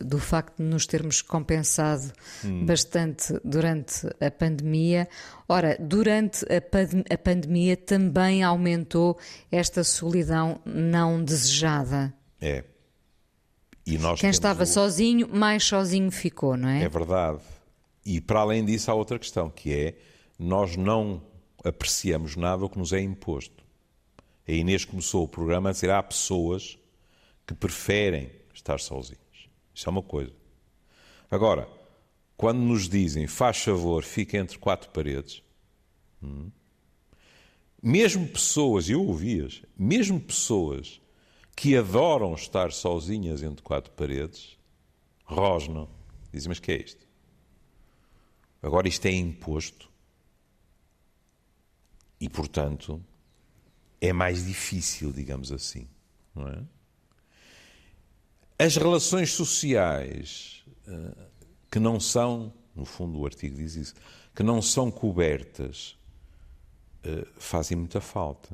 uh, 0.00 0.04
do 0.04 0.18
facto 0.18 0.58
de 0.58 0.64
nos 0.64 0.86
termos 0.86 1.22
compensado 1.22 2.12
Hum. 2.44 2.64
bastante 2.66 3.34
durante 3.44 4.06
a 4.20 4.30
pandemia. 4.30 5.08
Ora, 5.48 5.76
durante 5.80 6.44
a, 6.52 6.60
pan- 6.60 7.04
a 7.10 7.18
pandemia 7.18 7.76
também 7.76 8.42
aumentou 8.42 9.18
esta 9.50 9.84
solidão 9.84 10.60
não 10.64 11.22
desejada. 11.22 12.12
É. 12.40 12.64
E 13.84 13.98
nós 13.98 14.20
Quem 14.20 14.30
estava 14.30 14.62
o- 14.62 14.66
sozinho, 14.66 15.28
mais 15.28 15.64
sozinho 15.64 16.10
ficou, 16.10 16.56
não 16.56 16.68
é? 16.68 16.84
É 16.84 16.88
verdade. 16.88 17.40
E 18.04 18.20
para 18.20 18.40
além 18.40 18.64
disso 18.64 18.90
há 18.90 18.94
outra 18.94 19.18
questão, 19.18 19.50
que 19.50 19.72
é 19.72 19.94
nós 20.38 20.76
não 20.76 21.22
apreciamos 21.64 22.36
nada 22.36 22.64
o 22.64 22.68
que 22.68 22.78
nos 22.78 22.92
é 22.92 23.00
imposto. 23.00 23.62
A 24.46 24.52
Inês 24.52 24.84
começou 24.84 25.24
o 25.24 25.28
programa 25.28 25.68
a 25.70 25.72
dizer 25.72 25.90
há 25.90 26.02
pessoas 26.02 26.78
que 27.46 27.54
preferem 27.54 28.30
estar 28.54 28.78
sozinhas. 28.80 29.20
Isso 29.74 29.88
é 29.88 29.90
uma 29.90 30.02
coisa. 30.02 30.32
Agora, 31.30 31.68
quando 32.36 32.58
nos 32.58 32.88
dizem 32.88 33.26
faz 33.26 33.58
favor, 33.58 34.02
fica 34.04 34.36
entre 34.36 34.58
quatro 34.58 34.90
paredes, 34.90 35.42
hum, 36.22 36.50
mesmo 37.82 38.26
pessoas, 38.28 38.88
eu 38.88 39.02
ouvi-as, 39.04 39.62
mesmo 39.76 40.20
pessoas 40.20 41.00
que 41.62 41.76
adoram 41.76 42.34
estar 42.34 42.72
sozinhas 42.72 43.40
entre 43.40 43.62
quatro 43.62 43.92
paredes, 43.92 44.58
rosnam. 45.24 45.88
Dizem, 46.32 46.48
mas 46.48 46.58
que 46.58 46.72
é 46.72 46.82
isto? 46.82 47.06
Agora 48.60 48.88
isto 48.88 49.06
é 49.06 49.12
imposto 49.12 49.88
e, 52.20 52.28
portanto, 52.28 53.00
é 54.00 54.12
mais 54.12 54.44
difícil, 54.44 55.12
digamos 55.12 55.52
assim, 55.52 55.86
não 56.34 56.48
é? 56.48 56.64
As 58.58 58.74
relações 58.74 59.30
sociais 59.30 60.64
eh, 60.88 61.28
que 61.70 61.78
não 61.78 62.00
são, 62.00 62.52
no 62.74 62.84
fundo 62.84 63.20
o 63.20 63.24
artigo 63.24 63.54
diz 63.54 63.76
isso, 63.76 63.94
que 64.34 64.42
não 64.42 64.60
são 64.60 64.90
cobertas, 64.90 65.96
eh, 67.04 67.24
fazem 67.36 67.76
muita 67.76 68.00
falta. 68.00 68.50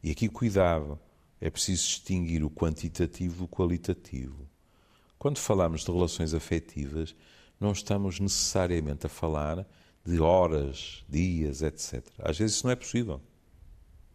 E 0.00 0.12
aqui 0.12 0.28
cuidado, 0.28 0.96
é 1.40 1.48
preciso 1.50 1.82
distinguir 1.82 2.44
o 2.44 2.50
quantitativo 2.50 3.44
do 3.44 3.48
qualitativo. 3.48 4.48
Quando 5.18 5.38
falamos 5.38 5.84
de 5.84 5.90
relações 5.90 6.34
afetivas, 6.34 7.14
não 7.58 7.72
estamos 7.72 8.20
necessariamente 8.20 9.06
a 9.06 9.08
falar 9.08 9.66
de 10.04 10.20
horas, 10.20 11.04
dias, 11.08 11.62
etc. 11.62 12.04
Às 12.18 12.38
vezes 12.38 12.56
isso 12.56 12.66
não 12.66 12.72
é 12.72 12.76
possível. 12.76 13.20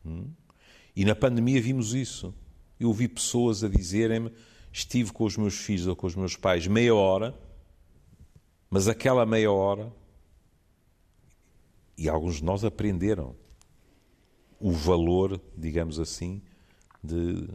Hum? 0.05 0.29
E 0.96 1.03
na 1.05 1.15
pandemia 1.15 1.62
vimos 1.62 1.94
isso. 1.94 2.34
Eu 2.79 2.89
ouvi 2.89 3.08
pessoas 3.08 3.63
a 3.63 3.70
dizerem-me: 3.70 4.32
estive 4.72 5.12
com 5.12 5.25
os 5.25 5.38
meus 5.38 5.55
filhos 5.55 5.88
ou 5.88 5.96
com 5.96 6.08
os 6.08 6.15
meus 6.15 6.36
pais 6.36 6.67
meia 6.67 6.94
hora, 6.94 7.38
mas 8.70 8.88
aquela 8.88 9.25
meia 9.25 9.51
hora. 9.51 9.91
E 11.98 12.10
alguns 12.10 12.38
de 12.38 12.44
nós 12.44 12.63
aprenderam 12.65 13.36
o 14.60 14.72
valor, 14.72 15.39
digamos 15.55 16.00
assim, 16.00 16.41
de, 17.05 17.47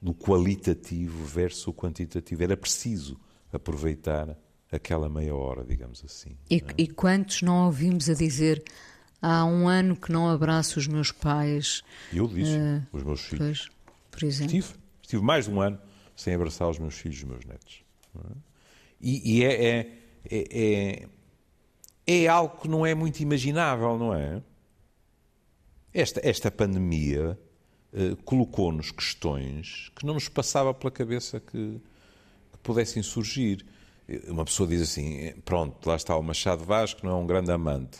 do 0.00 0.14
qualitativo 0.14 1.24
versus 1.24 1.66
o 1.66 1.72
quantitativo. 1.72 2.42
Era 2.42 2.56
preciso 2.56 3.18
aproveitar 3.52 4.36
aquela 4.72 5.08
meia 5.08 5.34
hora, 5.34 5.64
digamos 5.64 6.02
assim. 6.04 6.36
E, 6.50 6.62
e 6.78 6.88
quantos 6.88 7.42
não 7.42 7.66
ouvimos 7.66 8.08
a 8.08 8.14
dizer 8.14 8.62
há 9.20 9.44
um 9.44 9.68
ano 9.68 9.96
que 9.96 10.10
não 10.12 10.28
abraço 10.28 10.78
os 10.78 10.86
meus 10.86 11.12
pais? 11.12 11.82
E 12.12 12.18
eu 12.18 12.26
disse, 12.28 12.56
Eh, 12.56 12.82
os 12.92 13.02
meus 13.02 13.20
filhos. 13.20 13.68
Pois, 13.68 13.94
por 14.10 14.24
exemplo. 14.24 14.56
Estive, 14.56 14.78
estive 15.02 15.22
mais 15.22 15.44
de 15.46 15.50
um 15.50 15.60
ano 15.60 15.78
sem 16.16 16.34
abraçar 16.34 16.68
os 16.68 16.78
meus 16.78 16.94
filhos 16.94 17.18
e 17.18 17.24
os 17.24 17.28
meus 17.30 17.44
netos. 17.44 17.82
não 18.14 18.22
é? 18.22 18.34
E, 19.00 19.38
e 19.38 19.44
é, 19.44 19.64
é, 19.64 19.98
é, 20.30 21.08
é, 22.06 22.22
é 22.24 22.28
algo 22.28 22.60
que 22.60 22.68
não 22.68 22.84
é 22.84 22.94
muito 22.94 23.20
imaginável, 23.20 23.98
não 23.98 24.14
é? 24.14 24.42
Esta, 25.92 26.20
esta 26.22 26.50
pandemia 26.50 27.36
eh, 27.36 27.49
colocou-nos 28.24 28.90
questões 28.90 29.90
que 29.96 30.06
não 30.06 30.14
nos 30.14 30.28
passava 30.28 30.72
pela 30.72 30.90
cabeça 30.90 31.40
que, 31.40 31.80
que 32.52 32.58
pudessem 32.62 33.02
surgir. 33.02 33.64
Eh, 34.08 34.22
Uma 34.28 34.44
pessoa 34.44 34.68
diz 34.68 34.82
assim: 34.82 35.32
pronto, 35.44 35.88
lá 35.88 35.96
está 35.96 36.16
o 36.16 36.22
Machado 36.22 36.64
Vaz, 36.64 36.94
que 36.94 37.04
não 37.04 37.12
é 37.12 37.14
um 37.14 37.26
grande 37.26 37.50
amante 37.50 37.98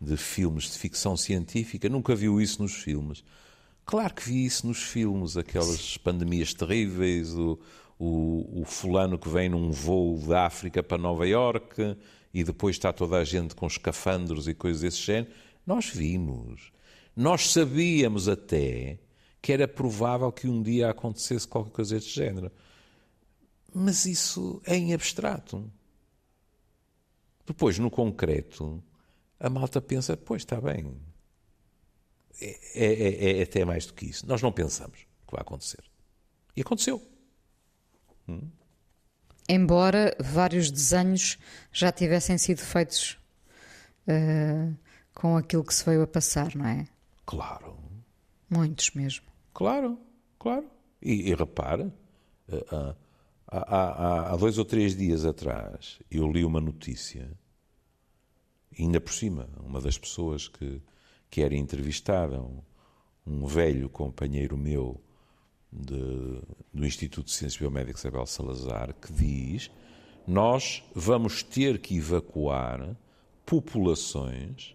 de 0.00 0.16
filmes 0.16 0.64
de 0.64 0.78
ficção 0.78 1.16
científica, 1.16 1.88
nunca 1.88 2.14
viu 2.14 2.40
isso 2.40 2.60
nos 2.62 2.74
filmes. 2.74 3.24
Claro 3.86 4.14
que 4.14 4.24
vi 4.24 4.44
isso 4.44 4.66
nos 4.66 4.82
filmes, 4.82 5.36
aquelas 5.36 5.96
pandemias 5.98 6.54
terríveis, 6.54 7.34
o, 7.34 7.58
o, 7.98 8.62
o 8.62 8.64
fulano 8.64 9.18
que 9.18 9.28
vem 9.28 9.48
num 9.48 9.70
voo 9.70 10.18
da 10.26 10.46
África 10.46 10.82
para 10.82 10.98
Nova 10.98 11.26
Iorque 11.26 11.96
e 12.32 12.42
depois 12.42 12.76
está 12.76 12.92
toda 12.92 13.16
a 13.16 13.24
gente 13.24 13.54
com 13.54 13.66
escafandros 13.66 14.48
e 14.48 14.54
coisas 14.54 14.82
desse 14.82 15.02
género. 15.02 15.32
Nós 15.66 15.86
vimos. 15.86 16.72
Nós 17.16 17.50
sabíamos 17.52 18.28
até 18.28 18.98
que 19.44 19.52
era 19.52 19.68
provável 19.68 20.32
que 20.32 20.48
um 20.48 20.62
dia 20.62 20.88
acontecesse 20.88 21.46
qualquer 21.46 21.70
coisa 21.70 21.94
deste 21.96 22.14
género. 22.14 22.50
Mas 23.74 24.06
isso 24.06 24.62
é 24.64 24.74
em 24.74 24.94
abstrato. 24.94 25.70
Depois, 27.44 27.78
no 27.78 27.90
concreto, 27.90 28.82
a 29.38 29.50
malta 29.50 29.82
pensa: 29.82 30.16
pois 30.16 30.40
está 30.40 30.58
bem. 30.58 30.96
É, 32.40 32.56
é- 32.74 33.38
é 33.40 33.42
até 33.42 33.66
mais 33.66 33.84
do 33.84 33.92
que 33.92 34.06
isso. 34.06 34.26
Nós 34.26 34.40
não 34.40 34.50
pensamos 34.50 35.00
que 35.26 35.32
vai 35.32 35.42
acontecer. 35.42 35.84
E 36.56 36.62
aconteceu. 36.62 37.02
Embora 39.46 40.16
vários 40.18 40.70
desenhos 40.70 41.36
já 41.70 41.92
tivessem 41.92 42.38
sido 42.38 42.60
feitos 42.62 43.18
eh, 44.06 44.72
com 45.12 45.36
aquilo 45.36 45.62
que 45.62 45.74
se 45.74 45.84
veio 45.84 46.00
a 46.00 46.06
passar, 46.06 46.54
não 46.56 46.64
é? 46.66 46.88
Claro, 47.26 47.76
Muitos 48.48 48.90
mesmo. 48.92 49.33
Claro, 49.54 49.98
claro. 50.38 50.66
E, 51.00 51.30
e 51.30 51.34
repara, 51.34 51.94
eh, 52.48 52.64
há, 52.70 52.94
há- 53.46 53.76
há- 53.76 54.32
há 54.32 54.36
dois 54.36 54.58
ou 54.58 54.64
três 54.64 54.94
dias 54.96 55.24
atrás 55.24 55.98
eu 56.10 56.30
li 56.30 56.44
uma 56.44 56.60
notícia, 56.60 57.30
ainda 58.78 59.00
por 59.00 59.12
cima, 59.12 59.48
uma 59.64 59.80
das 59.80 59.96
pessoas 59.96 60.48
que, 60.48 60.82
que 61.30 61.42
era 61.42 61.54
entrevistada, 61.54 62.40
um, 62.40 62.60
um 63.26 63.46
velho 63.46 63.88
companheiro 63.88 64.56
meu 64.56 65.00
de- 65.72 66.40
do 66.72 66.84
Instituto 66.86 67.26
de 67.26 67.32
Ciências 67.32 67.58
Biomédicas 67.60 68.00
Isabel 68.02 68.26
Salazar, 68.26 68.94
que 68.94 69.12
diz 69.12 69.70
nós 70.26 70.82
vamos 70.94 71.42
ter 71.42 71.78
que 71.78 71.96
evacuar 71.98 72.96
populações 73.44 74.74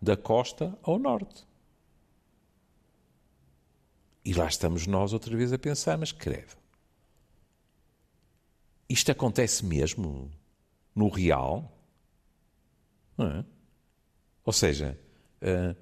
da 0.00 0.16
costa 0.16 0.76
ao 0.82 0.98
norte. 0.98 1.44
E 4.24 4.34
lá 4.34 4.46
estamos 4.46 4.86
nós 4.86 5.12
outra 5.12 5.34
vez 5.36 5.52
a 5.52 5.58
pensar, 5.58 5.96
mas 5.96 6.12
credo. 6.12 6.56
Isto 8.88 9.12
acontece 9.12 9.64
mesmo 9.64 10.30
no 10.94 11.08
real? 11.08 11.72
É? 13.18 13.44
Ou 14.44 14.52
seja, 14.52 14.98
uh, 15.42 15.76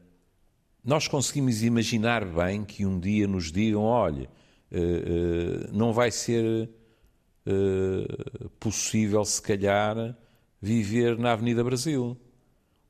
nós 0.85 1.09
conseguimos 1.09 1.63
imaginar 1.63 2.25
bem 2.25 2.65
que 2.65 2.85
um 2.85 2.99
dia 2.99 3.27
nos 3.27 3.51
digam: 3.51 3.83
olha, 3.83 4.29
uh, 4.71 4.77
uh, 4.77 5.77
não 5.77 5.93
vai 5.93 6.11
ser 6.11 6.71
possível, 8.61 9.25
se 9.25 9.41
calhar, 9.41 10.15
viver 10.61 11.17
na 11.17 11.33
Avenida 11.33 11.65
Brasil. 11.65 12.15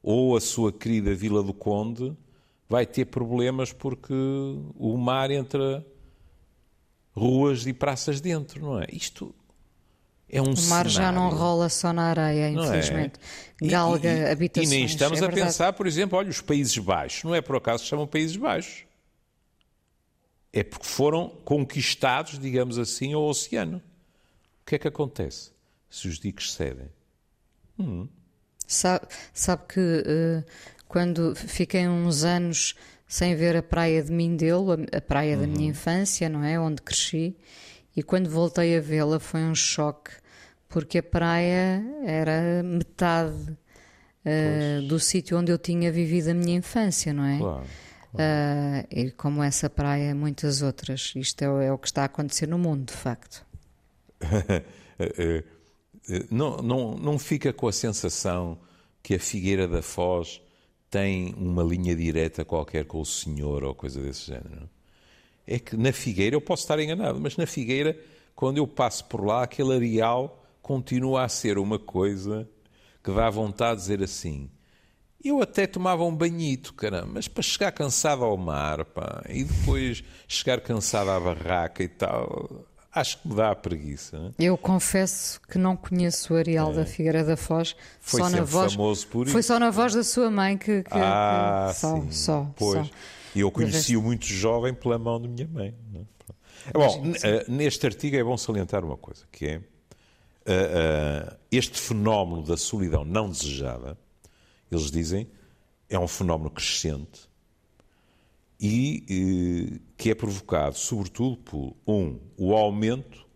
Ou 0.02 0.36
a 0.36 0.40
sua 0.40 0.72
querida 0.72 1.14
Vila 1.14 1.44
do 1.44 1.54
Conde 1.54 2.16
vai 2.68 2.84
ter 2.86 3.06
problemas 3.06 3.72
porque 3.72 4.12
o 4.12 4.96
mar 4.96 5.30
entra 5.30 5.84
ruas 7.16 7.66
e 7.66 7.72
praças 7.72 8.20
dentro, 8.20 8.60
não 8.60 8.80
é? 8.80 8.86
Isto 8.92 9.34
é 10.28 10.40
um 10.40 10.44
O 10.44 10.48
mar 10.48 10.56
cenário. 10.56 10.90
já 10.90 11.10
não 11.12 11.30
rola 11.30 11.68
só 11.68 11.92
na 11.92 12.04
areia, 12.10 12.46
é? 12.46 12.50
infelizmente. 12.50 13.18
E- 13.60 13.68
Galga 13.68 14.08
e, 14.12 14.18
e, 14.20 14.30
habitações. 14.30 14.70
E 14.70 14.76
nem 14.76 14.84
estamos 14.84 15.18
é 15.20 15.24
a 15.24 15.26
verdade. 15.26 15.46
pensar, 15.46 15.72
por 15.72 15.86
exemplo, 15.86 16.18
olha, 16.18 16.28
os 16.28 16.40
Países 16.40 16.76
Baixos. 16.78 17.24
Não 17.24 17.34
é 17.34 17.40
por 17.40 17.56
acaso 17.56 17.78
que 17.82 17.86
se 17.86 17.90
chamam 17.90 18.06
Países 18.06 18.36
Baixos. 18.36 18.84
É 20.52 20.62
porque 20.62 20.86
foram 20.86 21.28
conquistados, 21.44 22.38
digamos 22.38 22.78
assim, 22.78 23.12
ao 23.14 23.22
oceano. 23.24 23.78
O 24.62 24.66
que 24.66 24.74
é 24.74 24.78
que 24.78 24.88
acontece 24.88 25.50
se 25.90 26.06
os 26.08 26.18
diques 26.18 26.52
cedem? 26.52 26.88
Sabe, 28.66 29.06
sabe 29.32 29.62
que 29.66 29.80
eh, 30.06 30.44
quando 30.88 31.34
fiquei 31.36 31.86
uns 31.86 32.24
anos 32.24 32.74
sem 33.06 33.34
ver 33.36 33.56
a 33.56 33.62
praia 33.62 34.02
de 34.02 34.10
Mindelo, 34.12 34.72
a, 34.92 35.00
praia 35.00 35.36
da 35.36 35.44
Uhum. 35.44 35.48
minha 35.52 35.68
infância, 35.70 36.28
não 36.28 36.42
é? 36.42 36.58
Onde 36.58 36.82
cresci, 36.82 37.36
e 37.96 38.02
quando 38.02 38.28
voltei 38.28 38.76
a 38.76 38.80
vê-la 38.80 39.18
foi 39.20 39.40
um 39.40 39.54
choque, 39.54 40.10
porque 40.68 40.98
a 40.98 41.02
praia 41.02 41.82
era 42.04 42.62
metade 42.62 43.56
eh, 44.24 44.80
do 44.86 44.98
sítio 45.00 45.38
onde 45.38 45.50
eu 45.50 45.56
tinha 45.58 45.90
vivido 45.90 46.28
a 46.30 46.34
minha 46.34 46.56
infância, 46.58 47.12
não 47.14 47.24
é? 47.24 47.38
Claro. 47.38 47.64
Ah, 48.18 48.84
e 48.90 49.10
como 49.12 49.42
essa 49.42 49.70
praia, 49.70 50.14
muitas 50.14 50.60
outras. 50.60 51.12
Isto 51.16 51.42
é, 51.42 51.48
o- 51.50 51.60
é 51.60 51.72
o 51.72 51.78
que 51.78 51.86
está 51.86 52.02
a 52.02 52.06
acontecer 52.06 52.46
no 52.46 52.58
mundo, 52.58 52.86
de 52.86 52.92
facto. 52.94 53.44
Eh, 55.00 55.44
não, 56.30 56.56
não, 56.58 56.96
não 56.96 57.18
fica 57.18 57.52
com 57.52 57.68
a 57.68 57.72
sensação 57.72 58.58
que 59.02 59.14
a 59.14 59.18
Figueira 59.20 59.68
da 59.68 59.80
Foz 59.82 60.40
tem 60.90 61.34
uma 61.34 61.62
linha 61.62 61.94
direta 61.94 62.44
qualquer 62.44 62.84
com 62.84 63.00
o 63.00 63.06
Senhor 63.06 63.64
ou 63.64 63.74
coisa 63.74 64.00
desse 64.00 64.26
género. 64.26 64.68
É 65.46 65.58
que 65.58 65.76
na 65.76 65.92
Figueira, 65.92 66.36
eu 66.36 66.40
posso 66.40 66.64
estar 66.64 66.78
enganado, 66.78 67.20
mas 67.20 67.36
na 67.36 67.46
Figueira, 67.46 67.98
quando 68.34 68.58
eu 68.58 68.66
passo 68.66 69.04
por 69.06 69.24
lá, 69.24 69.42
aquele 69.42 69.74
areal 69.74 70.44
continua 70.62 71.24
a 71.24 71.28
ser 71.28 71.58
uma 71.58 71.78
coisa 71.78 72.48
que 73.02 73.12
dá 73.12 73.30
vontade 73.30 73.80
de 73.80 73.86
dizer 73.86 74.02
assim. 74.02 74.50
Eu 75.24 75.42
até 75.42 75.66
tomava 75.66 76.04
um 76.04 76.14
banhito, 76.14 76.72
caramba, 76.74 77.12
mas 77.14 77.26
para 77.26 77.42
chegar 77.42 77.72
cansado 77.72 78.24
ao 78.24 78.36
mar, 78.36 78.84
pá, 78.84 79.24
e 79.28 79.42
depois 79.44 80.04
chegar 80.28 80.60
cansado 80.60 81.10
à 81.10 81.18
barraca 81.18 81.82
e 81.82 81.88
tal, 81.88 82.66
acho 83.00 83.18
que 83.18 83.28
me 83.28 83.34
dá 83.34 83.50
a 83.50 83.54
preguiça. 83.54 84.18
né? 84.18 84.30
Eu 84.38 84.56
confesso 84.56 85.40
que 85.42 85.58
não 85.58 85.76
conheço 85.76 86.34
o 86.34 86.36
Areal 86.36 86.72
da 86.72 86.84
Figueira 86.84 87.24
da 87.24 87.36
Foz. 87.36 87.74
É. 87.78 87.82
Foi 88.00 88.20
só 88.20 88.24
na 88.28 88.30
sempre 88.38 88.50
voz, 88.50 88.72
famoso 88.74 89.06
por 89.08 89.28
Foi 89.28 89.40
isso. 89.40 89.48
só 89.48 89.58
na 89.58 89.70
voz 89.70 89.94
da 89.94 90.04
sua 90.04 90.30
mãe 90.30 90.56
que. 90.58 90.82
que- 90.82 90.88
Ah, 90.92 91.70
que- 91.72 91.80
só, 91.80 91.96
sim. 92.00 92.10
só, 92.12 92.50
pois. 92.56 92.86
só. 92.86 92.92
E 93.34 93.40
eu 93.40 93.48
De 93.48 93.54
conheci-o 93.54 94.02
muito 94.02 94.24
jovem 94.26 94.72
pela 94.74 94.98
mão 94.98 95.20
da 95.20 95.28
minha 95.28 95.46
mãe. 95.46 95.74
é? 95.94 96.72
Bom, 96.72 97.12
eh, 97.22 97.44
neste 97.48 97.86
artigo 97.86 98.16
é 98.16 98.22
bom 98.24 98.36
salientar 98.36 98.84
uma 98.84 98.96
coisa, 98.96 99.24
que 99.30 99.46
é 99.46 99.54
eh, 99.54 99.62
eh, 101.26 101.36
este 101.52 101.78
fenómeno 101.80 102.42
da 102.42 102.56
solidão 102.56 103.04
não 103.04 103.28
desejada, 103.30 103.96
eles 104.70 104.90
dizem, 104.90 105.30
é 105.88 105.98
um 105.98 106.08
fenómeno 106.08 106.50
crescente 106.50 107.27
e 108.60 109.04
eh, 109.08 109.80
que 109.96 110.10
é 110.10 110.14
provocado, 110.14 110.76
sobretudo, 110.76 111.36
por, 111.38 111.76
um, 111.86 112.18
o 112.36 112.54
aumento 112.54 113.26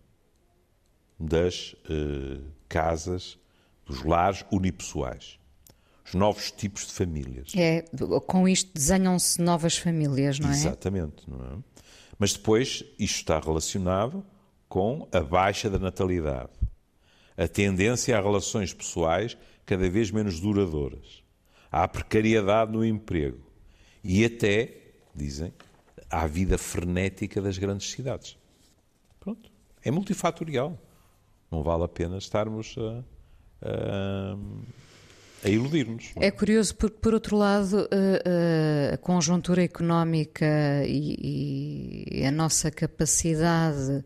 das 1.18 1.76
eh, 1.88 2.40
casas, 2.68 3.38
dos 3.86 4.02
lares 4.02 4.44
unipessoais, 4.50 5.38
os 6.04 6.14
novos 6.14 6.50
tipos 6.50 6.86
de 6.86 6.92
famílias. 6.92 7.52
É, 7.56 7.84
com 8.26 8.48
isto 8.48 8.70
desenham-se 8.74 9.40
novas 9.40 9.76
famílias, 9.76 10.38
não 10.38 10.48
é? 10.48 10.52
Exatamente, 10.52 11.28
não 11.28 11.44
é? 11.44 11.58
Mas 12.18 12.32
depois 12.32 12.84
isto 12.98 13.16
está 13.16 13.38
relacionado 13.38 14.24
com 14.68 15.08
a 15.12 15.20
baixa 15.20 15.68
da 15.68 15.78
natalidade, 15.78 16.52
a 17.36 17.46
tendência 17.46 18.16
a 18.16 18.20
relações 18.20 18.72
pessoais 18.72 19.36
cada 19.64 19.88
vez 19.88 20.10
menos 20.10 20.40
duradouras, 20.40 21.22
à 21.70 21.86
precariedade 21.86 22.72
no 22.72 22.84
emprego 22.84 23.52
e 24.04 24.24
até, 24.24 24.81
dizem, 25.14 25.52
à 26.10 26.26
vida 26.26 26.58
frenética 26.58 27.40
das 27.40 27.58
grandes 27.58 27.90
cidades. 27.90 28.36
Pronto. 29.20 29.50
É 29.84 29.90
multifatorial. 29.90 30.78
Não 31.50 31.62
vale 31.62 31.84
a 31.84 31.88
pena 31.88 32.18
estarmos 32.18 32.76
a, 32.78 33.04
a, 33.68 34.36
a 35.44 35.48
iludir-nos. 35.48 36.12
É 36.16 36.30
curioso 36.30 36.74
porque, 36.74 36.96
por 36.98 37.14
outro 37.14 37.36
lado, 37.36 37.88
eh, 37.90 38.22
eh, 38.24 38.90
a 38.94 38.96
conjuntura 38.98 39.62
económica 39.62 40.46
e, 40.86 42.08
e 42.10 42.24
a 42.24 42.30
nossa 42.30 42.70
capacidade 42.70 44.04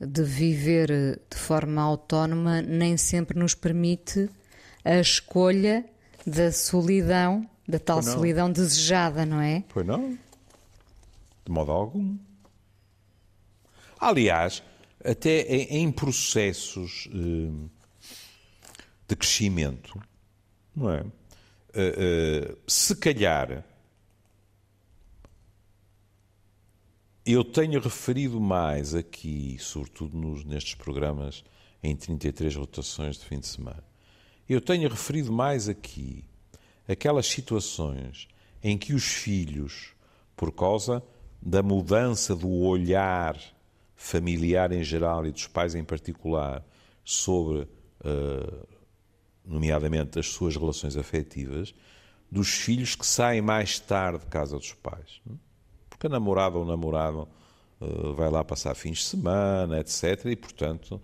de 0.00 0.22
viver 0.22 1.20
de 1.30 1.36
forma 1.36 1.82
autónoma 1.82 2.60
nem 2.62 2.96
sempre 2.96 3.38
nos 3.38 3.54
permite 3.54 4.28
a 4.84 5.00
escolha 5.00 5.84
da 6.26 6.52
solidão, 6.52 7.48
da 7.66 7.78
tal 7.78 8.02
solidão 8.02 8.50
desejada, 8.50 9.24
não 9.24 9.40
é? 9.40 9.64
Pois 9.68 9.86
não? 9.86 10.18
De 11.44 11.52
modo 11.52 11.72
algum. 11.72 12.18
Aliás, 13.98 14.62
até 15.04 15.40
em, 15.42 15.92
processos 15.92 17.08
eh, 17.12 17.68
de 19.06 19.16
crescimento, 19.16 20.00
não 20.74 20.90
é? 20.90 21.04
Eh, 21.74 21.94
eh, 21.96 22.56
se 22.66 22.96
calhar 22.96 23.64
eu 27.26 27.42
tenho 27.42 27.80
referido 27.80 28.38
mais 28.38 28.94
aqui, 28.94 29.56
sobretudo 29.58 30.16
nos, 30.16 30.44
nestes 30.44 30.74
programas 30.74 31.42
em 31.82 31.96
33 31.96 32.54
rotações 32.56 33.16
de 33.16 33.24
fim 33.24 33.40
de 33.40 33.46
semana, 33.46 33.82
eu 34.48 34.60
tenho 34.60 34.88
referido 34.88 35.32
mais 35.32 35.68
aqui 35.68 36.24
aquelas 36.86 37.26
situações 37.26 38.28
em 38.62 38.76
que 38.76 38.92
os 38.92 39.04
filhos, 39.04 39.94
por 40.36 40.52
causa 40.52 41.02
da 41.44 41.62
mudança 41.62 42.34
do 42.34 42.48
olhar 42.48 43.38
familiar 43.94 44.72
em 44.72 44.82
geral 44.82 45.26
e 45.26 45.30
dos 45.30 45.46
pais 45.46 45.74
em 45.74 45.84
particular 45.84 46.64
sobre, 47.04 47.68
eh, 48.02 48.66
nomeadamente, 49.44 50.18
as 50.18 50.28
suas 50.28 50.56
relações 50.56 50.96
afetivas, 50.96 51.74
dos 52.30 52.48
filhos 52.48 52.94
que 52.94 53.06
saem 53.06 53.42
mais 53.42 53.78
tarde 53.78 54.20
de 54.20 54.26
casa 54.26 54.56
dos 54.56 54.72
pais. 54.72 55.20
Porque 55.90 56.06
a 56.06 56.10
namorada 56.10 56.56
ou 56.56 56.64
o 56.64 56.66
namorado 56.66 57.28
eh, 57.78 58.12
vai 58.16 58.30
lá 58.30 58.42
passar 58.42 58.74
fins 58.74 58.98
de 58.98 59.04
semana, 59.04 59.80
etc. 59.80 60.24
E, 60.24 60.36
portanto, 60.36 60.98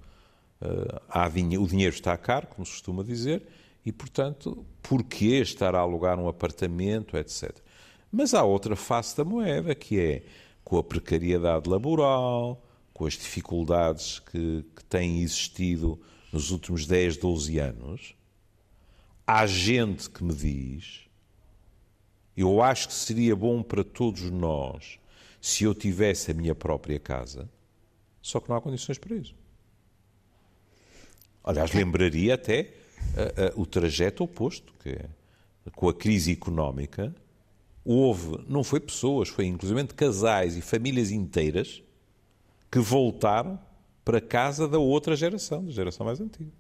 eh, 0.63 1.59
o 1.59 1.67
dinheiro 1.67 1.95
está 1.95 2.17
caro, 2.17 2.47
como 2.47 2.65
se 2.65 2.73
costuma 2.73 3.05
dizer, 3.05 3.47
e, 3.85 3.93
portanto, 3.93 4.65
porquê 4.83 5.41
estar 5.41 5.75
a 5.75 5.81
alugar 5.81 6.19
um 6.19 6.29
apartamento, 6.29 7.17
etc. 7.19 7.61
Mas 8.11 8.35
há 8.35 8.43
outra 8.43 8.75
face 8.75 9.17
da 9.17 9.25
moeda, 9.25 9.75
que 9.75 10.01
é 10.01 10.23
com 10.65 10.79
a 10.79 10.83
precariedade 10.83 11.69
laboral, 11.69 12.63
com 12.93 13.07
as 13.07 13.15
dificuldades 13.15 14.19
que, 14.19 14.65
que 14.77 14.85
têm 14.85 15.23
existido 15.23 16.01
nos 16.33 16.51
últimos 16.51 16.87
10, 16.87 17.17
12 17.17 17.59
anos, 17.59 18.15
há 19.27 19.47
gente 19.47 20.09
que 20.11 20.23
me 20.23 20.35
diz 20.35 21.11
eu 22.37 22.63
acho 22.63 22.89
que 22.89 22.95
seria 22.95 23.37
bom 23.37 23.63
para 23.63 23.85
todos 23.85 24.23
nós 24.31 24.99
se 25.41 25.65
eu 25.65 25.75
tivesse 25.75 26.31
a 26.31 26.35
minha 26.35 26.55
própria 26.55 26.99
casa, 26.99 27.49
só 28.23 28.41
que 28.41 28.49
não 28.49 28.57
há 28.57 28.61
condições 28.61 28.99
para 28.99 29.17
isso. 29.17 29.35
Aliás, 31.43 31.73
lembraria 31.73 32.35
até 32.35 32.73
ah, 33.17 33.49
ah, 33.49 33.53
o 33.57 33.65
trajeto 33.65 34.25
oposto, 34.25 34.73
que 34.83 34.91
é, 34.91 35.09
com 35.75 35.89
a 35.89 35.95
crise 35.95 36.33
económica, 36.33 37.15
houve, 37.85 38.45
não 38.49 38.63
foi 38.63 38.81
pessoas, 38.81 39.29
foi 39.29 39.47
inclusive 39.47 39.87
casais 39.89 40.57
e 40.57 40.61
famílias 40.61 41.11
inteiras 41.11 41.83
que 42.71 42.79
voltaram 42.79 43.59
para 44.05 44.21
casa 44.21 44.69
da 44.69 44.79
outra 44.79 45.17
geração, 45.17 45.65
da 45.65 45.73
geração 45.73 46.07
mais 46.07 46.21
antiga. 46.21 46.51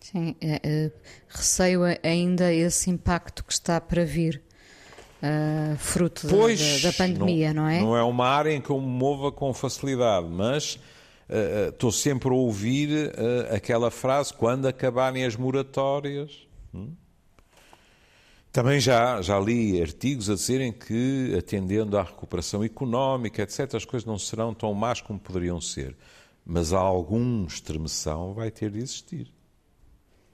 Sim, 0.00 0.34
é, 0.40 0.60
é, 0.62 0.90
receio 1.28 1.82
ainda 2.02 2.52
esse 2.52 2.90
impacto 2.90 3.44
que 3.44 3.52
está 3.52 3.80
para 3.80 4.04
vir. 4.04 4.42
uh, 5.22 5.76
fruto 5.78 6.26
pois, 6.28 6.82
da, 6.82 6.90
da, 6.90 6.96
pandemia, 6.96 7.54
não, 7.54 7.62
não, 7.62 7.68
é? 7.68 7.80
Não 7.80 7.96
é 7.96 8.02
uma 8.02 8.26
área 8.26 8.50
em 8.50 8.60
que 8.60 8.70
eu 8.70 8.80
me 8.80 8.88
mova 8.88 9.30
com 9.30 9.54
facilidade, 9.54 10.26
mas 10.28 10.74
uh, 11.28 11.68
estou 11.68 11.92
sempre 11.92 12.30
a 12.30 12.32
ouvir 12.32 13.10
uh, 13.10 13.54
aquela 13.54 13.90
frase: 13.90 14.34
quando 14.34 14.66
acabarem 14.66 15.24
as 15.24 15.36
moratórias. 15.36 16.48
Hum? 16.74 16.94
Também 18.52 18.78
já, 18.78 19.22
já 19.22 19.40
li 19.40 19.80
artigos 19.80 20.28
a 20.28 20.34
dizerem 20.34 20.70
que, 20.70 21.34
atendendo 21.38 21.96
à 21.96 22.02
recuperação 22.02 22.62
económica, 22.62 23.42
etc., 23.42 23.74
as 23.74 23.86
coisas 23.86 24.06
não 24.06 24.18
serão 24.18 24.52
tão 24.52 24.74
más 24.74 25.00
como 25.00 25.18
poderiam 25.18 25.58
ser. 25.58 25.96
Mas 26.44 26.72
há 26.72 26.78
algum 26.78 27.46
estremeção 27.46 28.34
vai 28.34 28.50
ter 28.50 28.70
de 28.70 28.78
existir. 28.78 29.32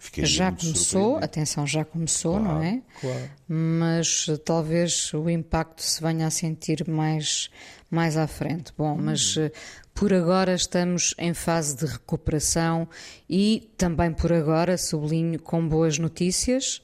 Fiquei 0.01 0.25
já 0.27 0.53
começou, 0.53 1.19
atenção, 1.19 1.67
já 1.67 1.85
começou, 1.85 2.39
claro, 2.39 2.55
não 2.55 2.63
é? 2.63 2.83
Claro. 3.01 3.31
Mas 3.49 4.27
talvez 4.45 5.13
o 5.13 5.29
impacto 5.29 5.83
se 5.83 6.01
venha 6.01 6.27
a 6.27 6.31
sentir 6.31 6.89
mais, 6.89 7.51
mais 7.91 8.17
à 8.17 8.27
frente. 8.27 8.73
Bom, 8.79 8.95
hum. 8.95 9.01
mas 9.01 9.37
eh, 9.37 9.51
por 9.95 10.13
agora 10.13 10.55
estamos 10.55 11.15
em 11.19 11.35
fase 11.35 11.77
de 11.77 11.87
recuperação 11.87 12.89
e 13.29 13.73
também 13.77 14.13
por 14.13 14.33
agora, 14.33 14.79
sublinho, 14.79 15.41
com 15.41 15.67
boas 15.69 15.99
notícias. 15.99 16.81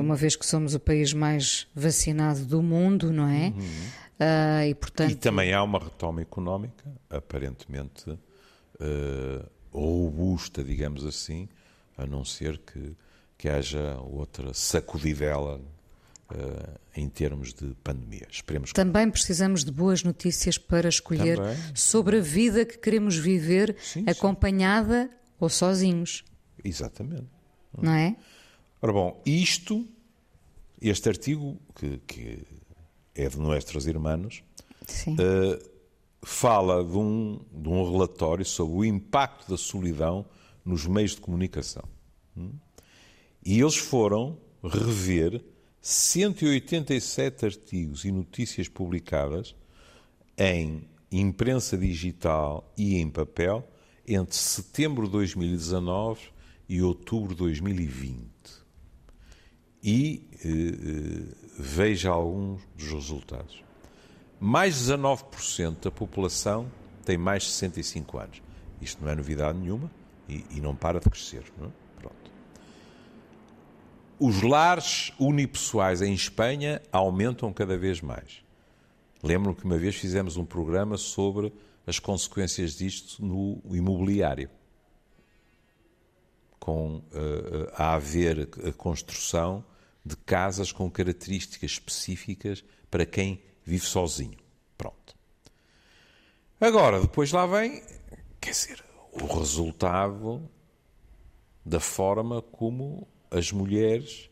Uma 0.00 0.16
vez 0.16 0.36
que 0.36 0.46
somos 0.46 0.74
o 0.74 0.80
país 0.80 1.12
mais 1.12 1.66
vacinado 1.74 2.44
do 2.44 2.62
mundo, 2.62 3.12
não 3.12 3.28
é? 3.28 3.48
Uhum. 3.48 4.06
Uh, 4.18 4.68
e, 4.68 4.74
portanto... 4.74 5.10
e 5.10 5.14
também 5.14 5.52
há 5.52 5.62
uma 5.62 5.78
retoma 5.78 6.22
económica, 6.22 6.90
aparentemente 7.10 8.08
uh, 8.10 9.46
robusta, 9.70 10.64
digamos 10.64 11.04
assim, 11.04 11.48
a 11.98 12.06
não 12.06 12.24
ser 12.24 12.58
que, 12.58 12.96
que 13.36 13.48
haja 13.48 13.98
outra 14.00 14.54
sacudidela 14.54 15.60
uh, 16.30 16.80
em 16.96 17.08
termos 17.08 17.52
de 17.52 17.74
pandemia. 17.84 18.26
Esperemos 18.30 18.70
que... 18.70 18.74
Também 18.74 19.10
precisamos 19.10 19.64
de 19.64 19.70
boas 19.70 20.02
notícias 20.02 20.56
para 20.56 20.88
escolher 20.88 21.36
Também. 21.36 21.56
sobre 21.74 22.16
a 22.16 22.22
vida 22.22 22.64
que 22.64 22.78
queremos 22.78 23.16
viver, 23.16 23.76
sim, 23.78 24.04
acompanhada 24.08 25.04
sim. 25.04 25.10
ou 25.38 25.48
sozinhos. 25.50 26.24
Exatamente. 26.64 27.26
Não 27.78 27.92
é? 27.92 28.16
Ora 28.80 28.92
bom, 28.92 29.22
isto, 29.24 29.86
este 30.80 31.08
artigo, 31.08 31.58
que, 31.74 31.98
que 32.06 32.42
é 33.14 33.28
de 33.28 33.38
Nuestros 33.38 33.86
Irmãos, 33.86 34.44
uh, 35.08 35.70
fala 36.22 36.84
de 36.84 36.96
um, 36.96 37.40
de 37.52 37.68
um 37.68 37.90
relatório 37.90 38.44
sobre 38.44 38.76
o 38.76 38.84
impacto 38.84 39.48
da 39.50 39.56
solidão 39.56 40.26
nos 40.64 40.86
meios 40.86 41.12
de 41.12 41.20
comunicação. 41.20 41.84
E 43.44 43.60
eles 43.60 43.76
foram 43.76 44.36
rever 44.62 45.42
187 45.80 47.46
artigos 47.46 48.04
e 48.04 48.10
notícias 48.10 48.68
publicadas 48.68 49.54
em 50.36 50.86
imprensa 51.10 51.78
digital 51.78 52.70
e 52.76 52.96
em 52.96 53.08
papel 53.08 53.66
entre 54.06 54.36
setembro 54.36 55.06
de 55.06 55.12
2019 55.12 56.20
e 56.68 56.82
outubro 56.82 57.30
de 57.30 57.38
2020. 57.38 58.35
E 59.86 60.28
eh, 60.44 60.48
eh, 60.48 61.34
veja 61.56 62.10
alguns 62.10 62.60
dos 62.76 62.90
resultados. 62.90 63.62
Mais 64.40 64.74
de 64.74 64.92
19% 64.94 65.80
da 65.80 65.92
população 65.92 66.68
tem 67.04 67.16
mais 67.16 67.44
de 67.44 67.50
65 67.50 68.18
anos. 68.18 68.42
Isto 68.82 69.04
não 69.04 69.12
é 69.12 69.14
novidade 69.14 69.56
nenhuma 69.56 69.88
e, 70.28 70.44
e 70.50 70.60
não 70.60 70.74
para 70.74 70.98
de 70.98 71.08
crescer. 71.08 71.44
Não 71.56 71.68
é? 71.68 71.70
Pronto. 72.00 72.30
Os 74.18 74.42
lares 74.42 75.12
unipessoais 75.20 76.02
em 76.02 76.12
Espanha 76.12 76.82
aumentam 76.90 77.52
cada 77.52 77.78
vez 77.78 78.00
mais. 78.00 78.42
Lembro 79.22 79.54
que 79.54 79.64
uma 79.64 79.78
vez 79.78 79.94
fizemos 79.94 80.36
um 80.36 80.44
programa 80.44 80.96
sobre 80.96 81.52
as 81.86 82.00
consequências 82.00 82.76
disto 82.76 83.24
no 83.24 83.62
imobiliário, 83.70 84.50
com 86.58 86.96
uh, 86.96 87.02
a 87.76 87.94
haver 87.94 88.48
a 88.66 88.72
construção 88.72 89.64
de 90.06 90.16
casas 90.18 90.70
com 90.70 90.88
características 90.88 91.72
específicas 91.72 92.64
para 92.88 93.04
quem 93.04 93.42
vive 93.64 93.84
sozinho. 93.84 94.38
Pronto. 94.78 95.16
Agora, 96.60 97.00
depois 97.00 97.32
lá 97.32 97.44
vem, 97.44 97.82
quer 98.40 98.52
dizer, 98.52 98.84
o 99.10 99.26
resultado 99.26 100.48
da 101.64 101.80
forma 101.80 102.40
como 102.40 103.08
as 103.32 103.50
mulheres 103.50 104.30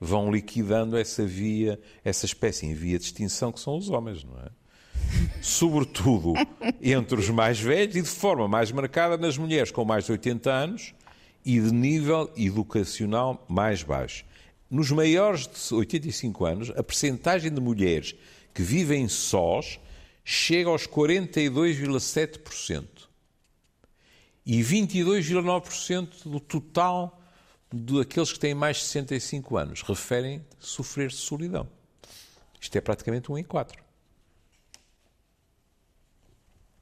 vão 0.00 0.32
liquidando 0.32 0.96
essa 0.96 1.26
via, 1.26 1.78
essa 2.02 2.24
espécie 2.24 2.64
em 2.64 2.72
via 2.72 2.98
de 2.98 3.04
extinção 3.04 3.52
que 3.52 3.60
são 3.60 3.76
os 3.76 3.90
homens, 3.90 4.24
não 4.24 4.38
é? 4.38 4.48
Sobretudo 5.42 6.32
entre 6.80 7.20
os 7.20 7.28
mais 7.28 7.60
velhos 7.60 7.94
e 7.94 8.00
de 8.00 8.08
forma 8.08 8.48
mais 8.48 8.72
marcada 8.72 9.18
nas 9.18 9.36
mulheres 9.36 9.70
com 9.70 9.84
mais 9.84 10.06
de 10.06 10.12
80 10.12 10.50
anos 10.50 10.94
e 11.44 11.60
de 11.60 11.72
nível 11.72 12.30
educacional 12.36 13.44
mais 13.46 13.82
baixo. 13.82 14.24
Nos 14.70 14.90
maiores 14.92 15.48
de 15.48 15.74
85 15.74 16.44
anos, 16.44 16.70
a 16.70 16.82
percentagem 16.82 17.52
de 17.52 17.60
mulheres 17.60 18.14
que 18.54 18.62
vivem 18.62 19.08
sós 19.08 19.80
chega 20.24 20.70
aos 20.70 20.86
42,7% 20.86 22.86
e 24.46 24.60
22,9% 24.60 26.28
do 26.28 26.38
total 26.38 27.20
daqueles 27.72 28.32
que 28.32 28.38
têm 28.38 28.54
mais 28.54 28.76
de 28.78 28.84
65 28.84 29.56
anos 29.56 29.82
referem 29.82 30.46
sofrer 30.58 31.08
de 31.08 31.16
solidão. 31.16 31.68
Isto 32.60 32.76
é 32.76 32.80
praticamente 32.80 33.32
um 33.32 33.38
em 33.38 33.44
quatro. 33.44 33.82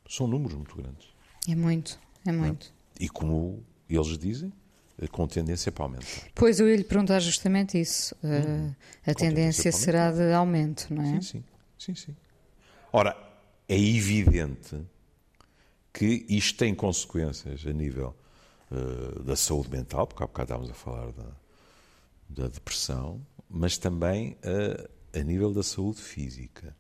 São 0.09 0.27
números 0.27 0.57
muito 0.57 0.77
grandes. 0.77 1.07
É 1.46 1.55
muito, 1.55 2.01
é 2.27 2.33
muito. 2.33 2.74
É? 2.98 3.05
E 3.05 3.09
como 3.09 3.64
eles 3.88 4.18
dizem, 4.18 4.53
com 5.07 5.27
tendência 5.29 5.71
para 5.71 5.85
aumentar. 5.85 6.29
Pois 6.35 6.59
eu 6.59 6.69
ia 6.69 6.77
lhe 6.77 6.85
perguntar 6.85 7.21
justamente 7.21 7.81
isso. 7.81 8.17
Hum, 8.25 8.73
a 9.07 9.15
tendência 9.15 9.71
será 9.71 10.11
de 10.11 10.33
aumento, 10.33 10.93
não 10.93 11.03
é? 11.03 11.21
Sim, 11.21 11.23
sim, 11.23 11.45
sim, 11.79 11.95
sim. 11.95 12.17
Ora, 12.93 13.17
é 13.69 13.79
evidente 13.79 14.81
que 15.93 16.25
isto 16.29 16.59
tem 16.59 16.75
consequências 16.75 17.67
a 17.67 17.73
nível 17.73 18.15
uh, 18.71 19.23
da 19.23 19.37
saúde 19.37 19.71
mental, 19.71 20.07
porque 20.07 20.23
há 20.23 20.27
bocado 20.27 20.45
estávamos 20.45 20.71
a 20.71 20.75
falar 20.75 21.13
da, 21.13 21.27
da 22.29 22.49
depressão, 22.49 23.21
mas 23.49 23.77
também 23.77 24.37
uh, 24.45 24.89
a 25.19 25.23
nível 25.23 25.53
da 25.53 25.63
saúde 25.63 26.01
física. 26.01 26.75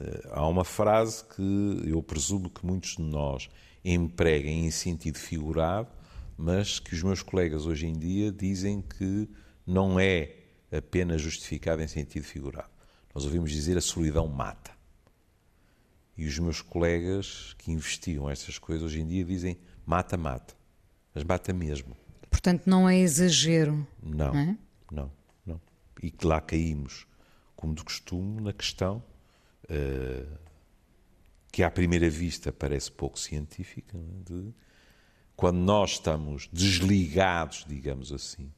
Uh, 0.00 0.28
há 0.32 0.46
uma 0.48 0.64
frase 0.64 1.24
que 1.24 1.82
eu 1.86 2.02
presumo 2.02 2.50
que 2.50 2.64
muitos 2.66 2.96
de 2.96 3.02
nós 3.02 3.48
empreguem 3.84 4.66
em 4.66 4.70
sentido 4.70 5.18
figurado, 5.18 5.88
mas 6.36 6.78
que 6.78 6.94
os 6.94 7.02
meus 7.02 7.22
colegas 7.22 7.66
hoje 7.66 7.86
em 7.86 7.92
dia 7.92 8.32
dizem 8.32 8.82
que 8.82 9.28
não 9.66 9.98
é 9.98 10.36
apenas 10.70 11.20
justificada 11.20 11.82
em 11.82 11.88
sentido 11.88 12.24
figurado. 12.24 12.70
Nós 13.14 13.24
ouvimos 13.24 13.50
dizer 13.50 13.76
a 13.78 13.80
solidão 13.80 14.26
mata. 14.26 14.72
E 16.16 16.26
os 16.26 16.38
meus 16.38 16.60
colegas 16.60 17.54
que 17.58 17.72
investigam 17.72 18.28
estas 18.28 18.58
coisas 18.58 18.84
hoje 18.84 19.00
em 19.00 19.06
dia 19.06 19.24
dizem 19.24 19.58
mata, 19.86 20.16
mata. 20.16 20.54
Mas 21.14 21.24
mata 21.24 21.52
mesmo. 21.52 21.96
Portanto, 22.30 22.66
não 22.66 22.88
é 22.88 22.98
exagero. 22.98 23.86
Não, 24.02 24.32
não, 24.32 24.38
é? 24.38 24.58
não, 24.90 25.12
não. 25.46 25.60
E 26.02 26.10
que 26.10 26.26
lá 26.26 26.40
caímos, 26.40 27.06
como 27.54 27.74
de 27.74 27.84
costume, 27.84 28.40
na 28.40 28.52
questão 28.52 29.02
uh, 29.64 30.38
que 31.52 31.62
à 31.62 31.70
primeira 31.70 32.10
vista 32.10 32.52
parece 32.52 32.90
pouco 32.90 33.18
científica, 33.18 33.96
é? 33.96 34.24
de 34.24 34.52
quando 35.36 35.58
nós 35.58 35.92
estamos 35.92 36.48
desligados, 36.52 37.64
digamos 37.66 38.12
assim, 38.12 38.52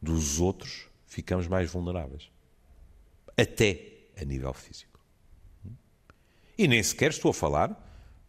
dos 0.00 0.40
outros, 0.40 0.88
ficamos 1.06 1.46
mais 1.46 1.70
vulneráveis. 1.70 2.30
Até 3.36 4.08
a 4.16 4.24
nível 4.24 4.52
físico. 4.52 5.00
E 6.56 6.68
nem 6.68 6.82
sequer 6.82 7.10
estou 7.10 7.30
a 7.30 7.34
falar 7.34 7.80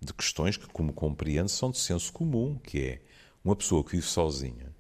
de 0.02 0.14
questões 0.14 0.58
que, 0.58 0.68
como 0.68 0.94
compreendo, 0.94 1.50
são 1.50 1.70
de 1.70 1.78
senso 1.78 2.12
comum, 2.12 2.58
que 2.58 2.82
é 2.82 3.02
uma 3.44 3.56
pessoa 3.56 3.84
que 3.84 3.92
vive 3.92 4.06
sozinha 4.06 4.74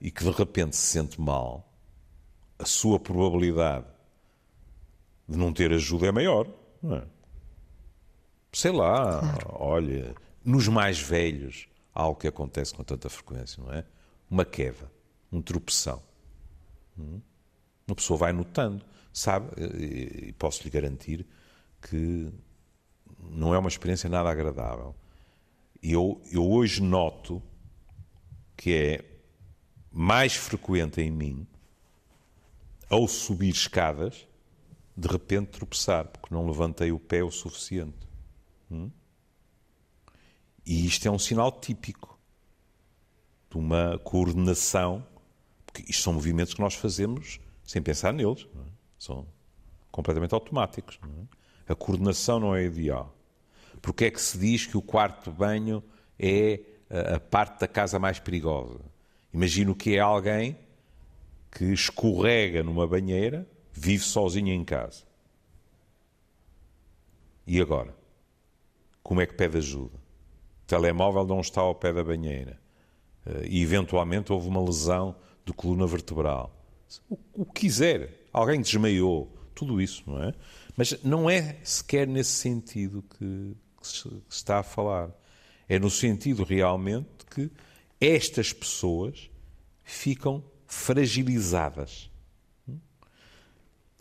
e 0.00 0.10
que 0.10 0.24
de 0.24 0.30
repente 0.30 0.76
se 0.76 0.86
sente 0.86 1.20
mal, 1.20 1.70
a 2.58 2.64
sua 2.64 2.98
probabilidade 2.98 3.86
de 5.28 5.36
não 5.36 5.52
ter 5.52 5.72
ajuda 5.72 6.06
é 6.06 6.12
maior, 6.12 6.48
não 6.82 6.96
é? 6.96 7.04
Sei 8.52 8.72
lá, 8.72 9.20
claro. 9.20 9.48
olha, 9.52 10.14
nos 10.44 10.66
mais 10.68 11.00
velhos, 11.00 11.68
algo 11.94 12.18
que 12.18 12.28
acontece 12.28 12.74
com 12.74 12.82
tanta 12.84 13.08
frequência, 13.08 13.62
não 13.62 13.72
é? 13.72 13.84
Uma 14.30 14.44
queda, 14.44 14.90
um 15.30 15.42
tropeção. 15.42 16.02
Hum? 16.98 17.20
Uma 17.86 17.96
pessoa 17.96 18.18
vai 18.18 18.32
notando, 18.32 18.84
sabe? 19.12 19.48
E 19.58 20.32
posso 20.34 20.62
lhe 20.62 20.70
garantir 20.70 21.26
que 21.82 22.32
não 23.18 23.54
é 23.54 23.58
uma 23.58 23.68
experiência 23.68 24.08
nada 24.08 24.30
agradável. 24.30 24.94
Eu, 25.82 26.20
eu 26.30 26.48
hoje 26.48 26.82
noto 26.82 27.42
que 28.56 28.74
é 28.74 29.04
mais 29.90 30.36
frequente 30.36 31.00
em 31.00 31.10
mim, 31.10 31.46
ao 32.88 33.08
subir 33.08 33.48
escadas, 33.48 34.26
de 34.96 35.08
repente 35.08 35.48
tropeçar, 35.48 36.06
porque 36.06 36.34
não 36.34 36.46
levantei 36.46 36.92
o 36.92 36.98
pé 36.98 37.24
o 37.24 37.30
suficiente. 37.30 38.06
Hum? 38.70 38.90
E 40.64 40.86
isto 40.86 41.06
é 41.06 41.10
um 41.10 41.18
sinal 41.18 41.50
típico 41.52 42.18
de 43.50 43.56
uma 43.56 43.98
coordenação, 43.98 45.04
porque 45.66 45.90
isto 45.90 46.02
são 46.02 46.12
movimentos 46.12 46.54
que 46.54 46.60
nós 46.60 46.74
fazemos 46.74 47.40
sem 47.64 47.80
pensar 47.80 48.12
neles, 48.12 48.46
é? 48.54 48.58
são 48.98 49.26
completamente 49.90 50.34
automáticos. 50.34 50.98
É? 51.66 51.72
A 51.72 51.74
coordenação 51.74 52.40
não 52.40 52.54
é 52.54 52.64
ideal. 52.64 53.14
Porque 53.80 54.06
é 54.06 54.10
que 54.10 54.20
se 54.20 54.36
diz 54.38 54.66
que 54.66 54.76
o 54.76 54.82
quarto 54.82 55.30
banho 55.30 55.82
é 56.18 56.60
a 57.14 57.20
parte 57.20 57.60
da 57.60 57.68
casa 57.68 57.98
mais 57.98 58.18
perigosa? 58.18 58.80
Imagino 59.32 59.74
que 59.74 59.96
é 59.96 60.00
alguém 60.00 60.58
que 61.50 61.64
escorrega 61.66 62.62
numa 62.62 62.86
banheira, 62.86 63.46
vive 63.72 64.02
sozinho 64.02 64.48
em 64.48 64.64
casa. 64.64 65.04
E 67.46 67.60
agora? 67.60 67.94
Como 69.02 69.20
é 69.20 69.26
que 69.26 69.34
pede 69.34 69.58
ajuda? 69.58 69.99
Telemóvel 70.70 71.26
não 71.26 71.40
está 71.40 71.62
ao 71.62 71.74
pé 71.74 71.92
da 71.92 72.04
banheira. 72.04 72.56
Eh, 73.26 73.48
e 73.48 73.62
eventualmente 73.62 74.32
houve 74.32 74.46
uma 74.46 74.64
lesão 74.64 75.16
de 75.44 75.52
coluna 75.52 75.84
vertebral. 75.84 76.56
O, 77.34 77.44
que 77.44 77.62
quiser. 77.62 78.28
Alguém 78.32 78.60
desmaiou. 78.60 79.36
Tudo 79.52 79.80
isso, 79.80 80.04
não 80.06 80.22
é? 80.22 80.32
Mas 80.76 81.02
não 81.02 81.28
é 81.28 81.58
sequer 81.64 82.06
nesse 82.06 82.30
sentido 82.30 83.02
que, 83.02 83.56
que 83.80 83.88
se 83.88 84.08
está 84.28 84.60
a 84.60 84.62
falar. 84.62 85.10
É 85.68 85.76
no 85.76 85.90
sentido 85.90 86.44
realmente 86.44 87.26
que 87.28 87.50
estas 88.00 88.52
pessoas 88.52 89.28
ficam 89.82 90.40
fragilizadas. 90.68 92.08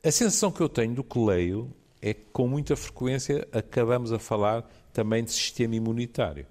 A 0.04 0.12
sensação 0.12 0.52
que 0.52 0.62
eu 0.62 0.70
tenho 0.70 0.94
do 0.94 1.04
que 1.04 1.18
leio 1.18 1.74
é 2.02 2.14
que, 2.14 2.26
com 2.32 2.48
muita 2.48 2.76
frequência, 2.76 3.48
acabamos 3.52 4.12
a 4.12 4.20
falar 4.20 4.70
também 4.94 5.24
de 5.24 5.32
sistema 5.32 5.76
imunitário. 5.76 6.46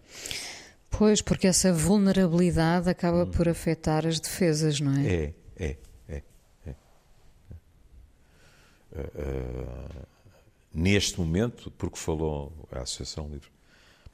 Pois, 0.90 1.20
porque 1.20 1.46
essa 1.46 1.72
vulnerabilidade 1.72 2.88
acaba 2.88 3.24
hum. 3.24 3.30
por 3.30 3.48
afetar 3.48 4.06
as 4.06 4.18
defesas, 4.20 4.80
não 4.80 4.92
é? 4.96 5.06
É, 5.06 5.34
é, 5.56 5.76
é. 6.08 6.22
é. 6.66 6.74
Uh, 8.92 10.06
neste 10.72 11.20
momento, 11.20 11.70
porque 11.72 11.98
falou 11.98 12.66
a 12.72 12.80
Associação 12.80 13.28
Livre, 13.28 13.50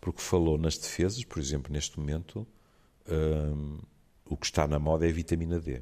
porque 0.00 0.20
falou 0.20 0.58
nas 0.58 0.76
defesas, 0.76 1.24
por 1.24 1.38
exemplo, 1.38 1.72
neste 1.72 1.98
momento, 1.98 2.46
uh, 3.06 3.86
o 4.26 4.36
que 4.36 4.46
está 4.46 4.66
na 4.66 4.78
moda 4.78 5.06
é 5.06 5.10
a 5.10 5.12
vitamina 5.12 5.60
D. 5.60 5.80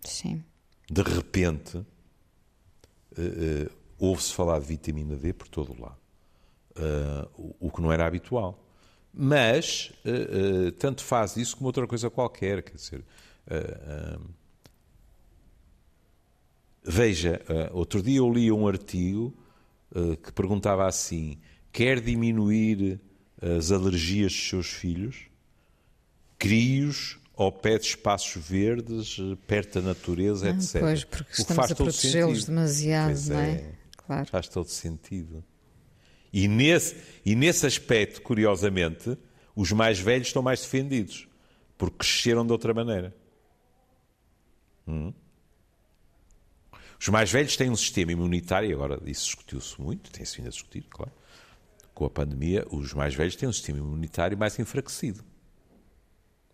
Sim. 0.00 0.42
De 0.90 1.02
repente, 1.02 1.76
uh, 1.76 1.84
ouve-se 3.98 4.32
falar 4.32 4.60
de 4.60 4.66
vitamina 4.66 5.16
D 5.16 5.32
por 5.32 5.48
todo 5.48 5.72
o 5.72 5.80
lado, 5.80 5.98
uh, 6.76 7.30
o, 7.36 7.68
o, 7.68 7.70
que 7.70 7.80
não 7.80 7.92
era 7.92 8.06
habitual. 8.06 8.60
Mas, 9.16 9.92
tanto 10.80 11.04
faz 11.04 11.36
isso 11.36 11.56
como 11.56 11.68
outra 11.68 11.86
coisa 11.86 12.10
qualquer, 12.10 12.64
quer 12.64 12.74
dizer. 12.74 13.04
veja, 16.82 17.40
outro 17.72 18.02
dia 18.02 18.18
eu 18.18 18.28
li 18.28 18.50
um 18.50 18.66
artigo 18.66 19.32
que 20.20 20.32
perguntava 20.32 20.84
assim: 20.88 21.38
quer 21.70 22.00
diminuir 22.00 23.00
as 23.40 23.70
alergias 23.70 24.32
dos 24.32 24.48
seus 24.48 24.66
filhos? 24.66 25.28
Crie-os 26.36 27.20
ao 27.36 27.50
pé 27.50 27.78
de 27.78 27.86
espaços 27.86 28.42
verdes, 28.42 29.16
perto 29.46 29.80
da 29.80 29.88
natureza, 29.88 30.46
ah, 30.46 30.50
etc. 30.50 30.80
Pois, 30.80 31.04
porque 31.04 31.30
o 31.30 31.40
estamos 31.40 31.70
a 31.70 31.74
protegê-los 31.74 32.44
demasiado, 32.44 33.08
pois 33.08 33.28
não 33.28 33.38
é? 33.38 33.50
é? 33.50 33.72
Claro. 34.06 34.26
Faz 34.26 34.48
todo 34.48 34.68
sentido. 34.68 35.44
E 36.32 36.48
nesse, 36.48 36.96
e 37.24 37.34
nesse 37.34 37.66
aspecto, 37.66 38.20
curiosamente, 38.22 39.16
os 39.54 39.70
mais 39.72 39.98
velhos 39.98 40.28
estão 40.28 40.42
mais 40.42 40.60
defendidos, 40.60 41.28
porque 41.78 41.98
cresceram 41.98 42.44
de 42.44 42.52
outra 42.52 42.74
maneira. 42.74 43.14
Hum? 44.86 45.12
Os 47.00 47.08
mais 47.08 47.30
velhos 47.30 47.56
têm 47.56 47.70
um 47.70 47.76
sistema 47.76 48.12
imunitário, 48.12 48.74
agora 48.74 48.98
isso 49.04 49.26
discutiu-se 49.26 49.80
muito, 49.80 50.10
tem-se 50.10 50.36
vindo 50.36 50.46
a 50.46 50.50
discutir, 50.50 50.86
claro. 50.88 51.12
Com 51.92 52.06
a 52.06 52.10
pandemia, 52.10 52.66
os 52.70 52.92
mais 52.92 53.14
velhos 53.14 53.36
têm 53.36 53.48
um 53.48 53.52
sistema 53.52 53.78
imunitário 53.78 54.36
mais 54.36 54.58
enfraquecido. 54.58 55.22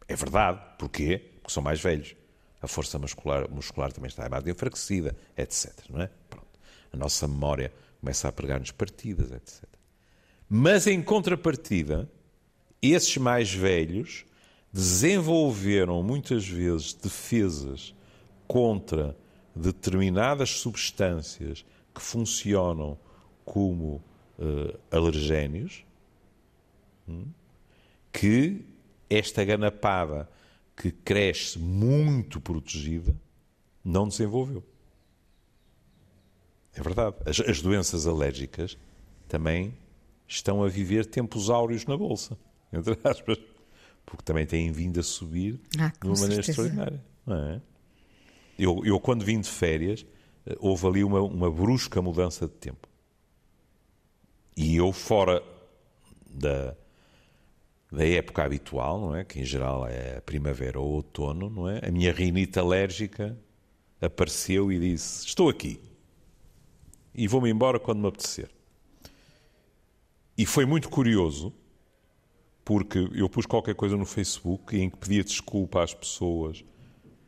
É 0.06 0.16
verdade. 0.16 0.60
Porquê? 0.76 1.18
Porque 1.40 1.52
são 1.52 1.62
mais 1.62 1.80
velhos. 1.80 2.16
A 2.60 2.66
força 2.66 2.98
muscular, 2.98 3.48
muscular 3.48 3.92
também 3.92 4.08
está 4.08 4.28
mais 4.28 4.46
enfraquecida, 4.46 5.16
etc. 5.36 5.72
Não 5.88 6.02
é? 6.02 6.10
Pronto. 6.28 6.49
A 6.92 6.96
nossa 6.96 7.26
memória 7.26 7.72
começa 8.00 8.28
a 8.28 8.32
pregar-nos 8.32 8.70
partidas, 8.70 9.30
etc. 9.30 9.64
Mas, 10.48 10.86
em 10.86 11.02
contrapartida, 11.02 12.10
esses 12.82 13.16
mais 13.16 13.52
velhos 13.52 14.24
desenvolveram 14.72 16.02
muitas 16.02 16.46
vezes 16.46 16.94
defesas 16.94 17.94
contra 18.46 19.16
determinadas 19.54 20.50
substâncias 20.50 21.64
que 21.94 22.00
funcionam 22.00 22.98
como 23.44 24.02
uh, 24.38 24.78
alergénios, 24.90 25.84
hum, 27.08 27.26
que 28.12 28.64
esta 29.08 29.44
ganapada 29.44 30.28
que 30.76 30.90
cresce 30.90 31.58
muito 31.58 32.40
protegida 32.40 33.14
não 33.84 34.08
desenvolveu. 34.08 34.64
É 36.74 36.82
verdade. 36.82 37.16
As, 37.26 37.40
as, 37.40 37.60
doenças 37.60 38.06
alérgicas 38.06 38.78
também 39.28 39.74
estão 40.26 40.62
a 40.62 40.68
viver 40.68 41.06
tempos 41.06 41.50
áureos 41.50 41.84
na 41.86 41.96
Bolsa, 41.96 42.38
entre 42.72 42.96
aspas, 43.04 43.38
porque 44.06 44.22
também 44.24 44.46
têm 44.46 44.70
vindo 44.70 45.00
a 45.00 45.02
subir 45.02 45.60
ah, 45.78 45.92
de 46.00 46.06
uma 46.06 46.18
maneira 46.18 46.42
certeza. 46.42 46.50
extraordinária. 46.62 47.04
É? 47.28 47.60
Eu, 48.58 48.82
eu, 48.84 49.00
quando 49.00 49.24
vim 49.24 49.40
de 49.40 49.48
férias, 49.48 50.04
eh, 50.46 50.56
houve 50.58 50.86
ali 50.86 51.04
uma, 51.04 51.20
uma 51.20 51.50
brusca 51.50 52.02
mudança 52.02 52.46
de 52.46 52.52
tempo. 52.52 52.88
E 54.56 54.76
eu, 54.76 54.92
fora 54.92 55.42
da, 56.28 56.76
da 57.90 58.06
época 58.06 58.44
habitual, 58.44 59.00
não 59.00 59.16
é? 59.16 59.24
Que 59.24 59.40
em 59.40 59.44
geral 59.44 59.86
é 59.86 60.18
a 60.18 60.20
primavera 60.20 60.78
ou 60.78 60.88
outono, 60.92 61.48
não 61.48 61.68
é? 61.68 61.80
A 61.86 61.90
minha 61.90 62.12
rinite 62.12 62.58
alérgica 62.58 63.36
apareceu 64.00 64.70
e 64.70 64.78
disse: 64.78 65.26
Estou 65.26 65.48
aqui. 65.48 65.80
E 67.20 67.28
vou-me 67.28 67.50
embora 67.50 67.78
quando 67.78 68.00
me 68.00 68.08
apetecer. 68.08 68.48
E 70.38 70.46
foi 70.46 70.64
muito 70.64 70.88
curioso, 70.88 71.52
porque 72.64 72.98
eu 73.12 73.28
pus 73.28 73.44
qualquer 73.44 73.74
coisa 73.74 73.94
no 73.94 74.06
Facebook 74.06 74.74
em 74.74 74.88
que 74.88 74.96
pedia 74.96 75.22
desculpa 75.22 75.82
às 75.82 75.92
pessoas 75.92 76.64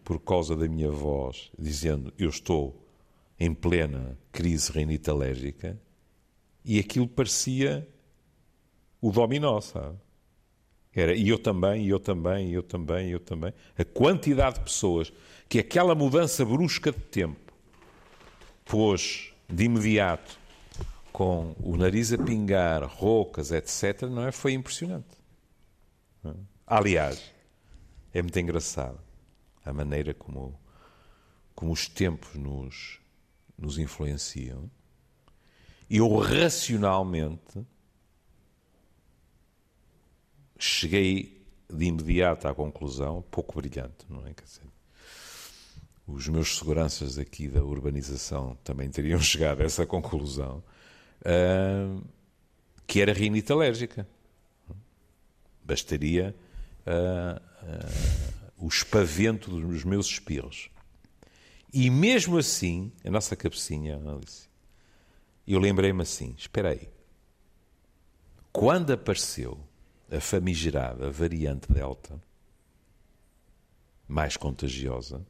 por 0.03 0.19
causa 0.19 0.57
da 0.57 0.67
minha 0.67 0.91
voz, 0.91 1.53
dizendo 1.59 2.11
eu 2.19 2.31
estou 2.31 2.83
em 3.39 3.53
plena 3.53 4.19
crise 4.33 4.73
rinite 4.73 5.11
alérgica, 5.11 5.79
e 6.65 6.79
aquilo 6.79 7.07
parecia 7.07 7.87
o 8.99 9.11
dominó, 9.13 9.61
sabe? 9.61 9.99
Era 10.95 11.15
e 11.15 11.29
eu 11.29 11.39
também, 11.39 11.85
e 11.85 11.91
eu 11.91 12.01
também, 12.01 12.49
e 12.49 12.55
eu 12.55 12.63
também, 12.63 13.09
e 13.11 13.13
eu 13.13 13.21
também. 13.21 13.53
A 13.77 13.85
quantidade 13.85 14.55
de 14.55 14.65
pessoas 14.65 15.13
que 15.51 15.59
aquela 15.59 15.95
mudança 15.95 16.47
brusca 16.47 16.91
de 16.91 17.01
tempo 17.01 17.53
pôs 18.65 19.32
de 19.53 19.65
imediato 19.65 20.41
com 21.13 21.55
o 21.61 21.77
nariz 21.77 22.11
a 22.13 22.19
pingar, 22.19 22.83
roucas, 22.85 23.53
etc., 23.53 24.03
não 24.09 24.27
é? 24.27 24.33
Foi 24.33 24.55
impressionante. 24.55 25.15
É? 26.25 26.33
Aliás, 26.67 27.31
é 28.15 28.23
muito 28.23 28.39
engraçado 28.39 28.99
a 29.63 29.73
maneira 29.73 30.15
como, 30.15 30.59
como 31.55 31.71
os 31.71 31.87
tempos 31.87 32.35
nos, 32.35 32.99
nos 33.59 33.79
influenciam. 33.79 34.71
Eu 35.91 36.17
racionalmente 36.17 37.67
cheguei 40.59 41.47
de 41.69 41.85
imediato 41.85 42.49
à 42.49 42.55
conclusão, 42.55 43.23
pouco 43.31 43.61
brilhante, 43.61 44.07
não 44.09 44.27
é? 44.27 44.33
Quer 44.33 44.45
dizer, 44.45 44.72
os 46.15 46.29
meus 46.29 46.59
seguranças 46.59 47.19
aqui 47.19 47.49
da 47.49 47.63
urbanização 47.63 48.57
também 48.63 48.91
teriam 48.91 49.19
chegado 49.21 49.63
a 49.63 49.65
essa 49.65 49.87
conclusão, 49.87 50.63
uh, 51.21 52.03
que 52.87 53.01
era 53.01 53.13
rinite 53.13 53.51
alérgica. 53.51 54.07
Bastaria 55.65 56.35
uh, 56.87 57.41
uh, 57.65 58.65
o 58.65 58.69
espavento 58.69 59.51
dos 59.51 59.85
meus 59.85 60.07
espirros. 60.07 60.71
E 61.73 61.89
mesmo 61.89 62.37
assim, 62.37 62.93
a 63.05 63.11
nossa 63.11 63.35
cabecinha, 63.35 63.97
Alice, 63.97 64.49
eu 65.47 65.59
lembrei-me 65.59 66.03
assim: 66.03 66.35
espera 66.37 66.71
aí. 66.71 66.89
Quando 68.53 68.93
apareceu 68.93 69.59
a 70.11 70.21
famigerada 70.21 71.11
variante 71.11 71.73
Delta, 71.73 72.21
mais 74.07 74.37
contagiosa, 74.37 75.25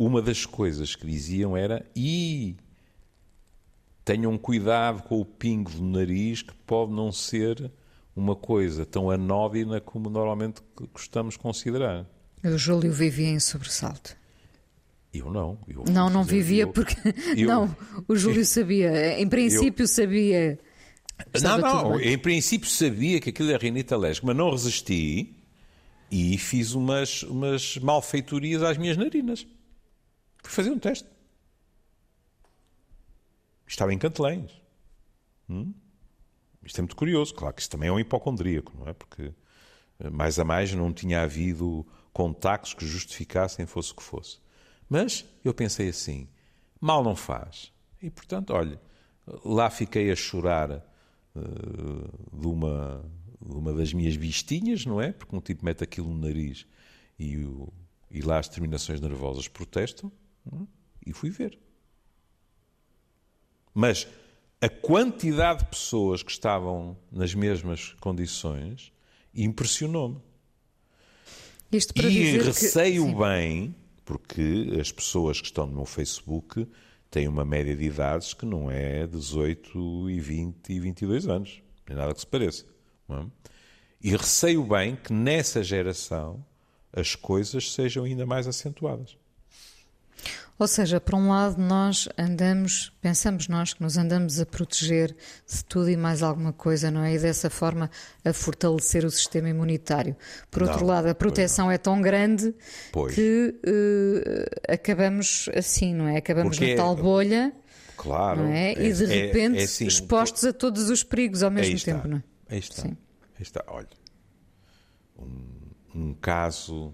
uma 0.00 0.22
das 0.22 0.46
coisas 0.46 0.96
que 0.96 1.06
diziam 1.06 1.54
era: 1.54 1.84
e 1.94 2.56
tenham 4.02 4.38
cuidado 4.38 5.02
com 5.02 5.20
o 5.20 5.26
pingo 5.26 5.70
do 5.70 5.82
nariz, 5.84 6.40
que 6.40 6.54
pode 6.66 6.90
não 6.90 7.12
ser 7.12 7.70
uma 8.16 8.34
coisa 8.34 8.86
tão 8.86 9.10
anódina 9.10 9.78
como 9.78 10.08
normalmente 10.08 10.62
gostamos 10.94 11.34
de 11.34 11.40
considerar. 11.40 12.06
O 12.42 12.56
Júlio 12.56 12.90
vivia 12.90 13.28
em 13.28 13.38
sobressalto. 13.38 14.16
Eu 15.12 15.30
não. 15.30 15.58
Eu, 15.68 15.84
não, 15.92 16.08
não 16.08 16.22
dizer, 16.22 16.36
vivia 16.36 16.62
eu, 16.62 16.72
porque. 16.72 16.96
eu- 17.36 17.46
não, 17.46 17.76
o 18.08 18.16
Júlio 18.16 18.44
sabia. 18.46 19.20
Em 19.20 19.28
princípio, 19.28 19.86
sabia. 19.86 20.58
Não, 21.42 21.58
não. 21.58 22.00
Em 22.00 22.16
princípio 22.16 22.70
sabia 22.70 23.20
que 23.20 23.28
aquilo 23.28 23.50
era 23.50 23.58
rinite 23.58 23.92
alérgica, 23.92 24.26
mas 24.26 24.36
não 24.36 24.50
resisti 24.50 25.36
e 26.10 26.38
fiz 26.38 26.72
umas, 26.72 27.22
umas 27.24 27.76
malfeitorias 27.76 28.62
às 28.62 28.78
minhas 28.78 28.96
narinas. 28.96 29.46
Fui 30.42 30.50
fazer 30.52 30.70
um 30.70 30.78
teste. 30.78 31.08
Estava 33.66 33.92
em 33.92 33.98
Cantelães. 33.98 34.50
Hum? 35.48 35.72
Isto 36.62 36.78
é 36.78 36.82
muito 36.82 36.96
curioso. 36.96 37.34
Claro 37.34 37.54
que 37.54 37.62
isto 37.62 37.70
também 37.70 37.88
é 37.88 37.92
um 37.92 38.00
hipocondríaco, 38.00 38.72
não 38.78 38.88
é? 38.88 38.92
Porque 38.92 39.32
eh, 40.00 40.10
mais 40.10 40.38
a 40.38 40.44
mais 40.44 40.72
não 40.74 40.92
tinha 40.92 41.22
havido 41.22 41.86
contactos 42.12 42.74
que 42.74 42.86
justificassem 42.86 43.66
fosse 43.66 43.92
o 43.92 43.96
que 43.96 44.02
fosse. 44.02 44.38
Mas 44.88 45.24
eu 45.44 45.54
pensei 45.54 45.88
assim: 45.88 46.28
mal 46.80 47.02
não 47.02 47.14
faz. 47.16 47.72
E 48.02 48.10
portanto, 48.10 48.50
olha, 48.52 48.80
lá 49.44 49.70
fiquei 49.70 50.10
a 50.10 50.16
chorar 50.16 50.70
eh, 50.70 50.82
de, 52.32 52.46
uma, 52.46 53.04
de 53.40 53.52
uma 53.54 53.72
das 53.72 53.92
minhas 53.92 54.14
vistinhas, 54.16 54.84
não 54.84 55.00
é? 55.00 55.12
Porque 55.12 55.34
um 55.36 55.40
tipo 55.40 55.64
mete 55.64 55.84
aquilo 55.84 56.08
no 56.10 56.18
nariz 56.26 56.66
e, 57.18 57.36
o- 57.44 57.72
e 58.10 58.20
lá 58.22 58.38
as 58.38 58.48
terminações 58.48 59.00
nervosas 59.00 59.48
protestam. 59.48 60.10
E 61.06 61.12
fui 61.12 61.30
ver. 61.30 61.58
Mas 63.74 64.06
a 64.60 64.68
quantidade 64.68 65.60
de 65.60 65.70
pessoas 65.70 66.22
que 66.22 66.30
estavam 66.30 66.96
nas 67.10 67.34
mesmas 67.34 67.94
condições 68.00 68.92
impressionou-me. 69.34 70.20
Isto 71.72 71.94
para 71.94 72.08
E 72.08 72.12
que- 72.12 72.38
receio 72.38 73.04
Sim. 73.04 73.16
bem, 73.18 73.74
porque 74.04 74.76
as 74.80 74.90
pessoas 74.90 75.40
que 75.40 75.46
estão 75.46 75.66
no 75.66 75.72
meu 75.76 75.84
Facebook 75.86 76.66
têm 77.10 77.28
uma 77.28 77.44
média 77.44 77.76
de 77.76 77.84
idades 77.84 78.34
que 78.34 78.44
não 78.44 78.70
é 78.70 79.06
18 79.06 80.10
e 80.10 80.20
20 80.20 80.70
e 80.72 80.80
22 80.80 81.28
anos. 81.28 81.62
Nem 81.88 81.96
nada 81.96 82.12
que 82.12 82.20
se 82.20 82.26
pareça. 82.26 82.64
é? 83.08 83.26
E 84.02 84.10
receio 84.16 84.64
bem 84.64 84.96
que 84.96 85.12
nessa 85.12 85.62
geração 85.62 86.44
as 86.92 87.14
coisas 87.14 87.72
sejam 87.72 88.04
ainda 88.04 88.24
mais 88.26 88.46
acentuadas. 88.48 89.16
Ou 90.58 90.68
seja, 90.68 91.00
por 91.00 91.14
um 91.14 91.30
lado, 91.30 91.56
nós 91.58 92.06
andamos, 92.18 92.92
pensamos 93.00 93.48
nós 93.48 93.72
que 93.72 93.82
nos 93.82 93.96
andamos 93.96 94.38
a 94.38 94.44
proteger 94.44 95.16
de 95.50 95.64
tudo 95.64 95.88
e 95.88 95.96
mais 95.96 96.22
alguma 96.22 96.52
coisa, 96.52 96.90
não 96.90 97.02
é? 97.02 97.14
E 97.14 97.18
dessa 97.18 97.48
forma 97.48 97.90
a 98.22 98.32
fortalecer 98.34 99.04
o 99.06 99.10
sistema 99.10 99.48
imunitário. 99.48 100.14
Por 100.50 100.62
outro 100.62 100.80
Não, 100.80 100.88
lado, 100.88 101.06
a 101.08 101.14
proteção 101.14 101.70
é 101.70 101.78
tão 101.78 102.02
grande 102.02 102.54
Pois. 102.92 103.14
que 103.14 103.54
eh, 103.64 104.74
acabamos 104.74 105.48
assim, 105.56 105.94
não 105.94 106.06
é? 106.08 106.18
Acabamos 106.18 106.58
Porque 106.58 106.66
na 106.66 106.72
é- 106.72 106.76
tal 106.76 106.94
bolha, 106.94 107.52
Claro. 107.96 108.42
não 108.42 108.50
é? 108.52 108.72
E 108.72 108.92
de 108.92 109.04
é- 109.04 109.06
repente 109.06 109.58
é 109.60 109.62
assim, 109.62 109.86
expostos 109.86 110.44
a 110.44 110.52
todos 110.52 110.90
os 110.90 111.02
perigos 111.02 111.42
ao 111.42 111.50
mesmo 111.50 111.80
tempo, 111.80 112.06
não 112.06 112.18
é? 112.18 112.22
Aí 112.50 112.58
está. 112.58 112.82
Sim. 112.82 112.88
Aí 113.36 113.42
está. 113.42 113.64
Olha, 113.66 113.88
um, 115.18 115.70
um 115.94 116.14
caso 116.14 116.92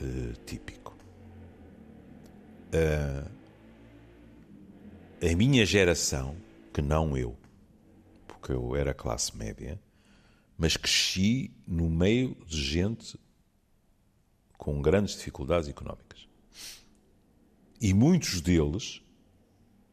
eh, 0.00 0.32
típico. 0.46 0.83
Eh, 2.76 3.24
a 5.30 5.36
minha 5.36 5.64
geração, 5.64 6.36
que 6.72 6.82
não 6.82 7.16
eu, 7.16 7.38
porque 8.26 8.50
eu 8.50 8.74
era 8.74 8.92
classe 8.92 9.36
média, 9.36 9.80
mas 10.58 10.76
cresci 10.76 11.52
no 11.68 11.88
meio 11.88 12.34
de 12.44 12.60
gente 12.60 13.16
com 14.58 14.82
grandes 14.82 15.14
dificuldades 15.14 15.68
económicas. 15.68 16.28
E 17.80 17.94
muitos 17.94 18.40
deles 18.40 19.00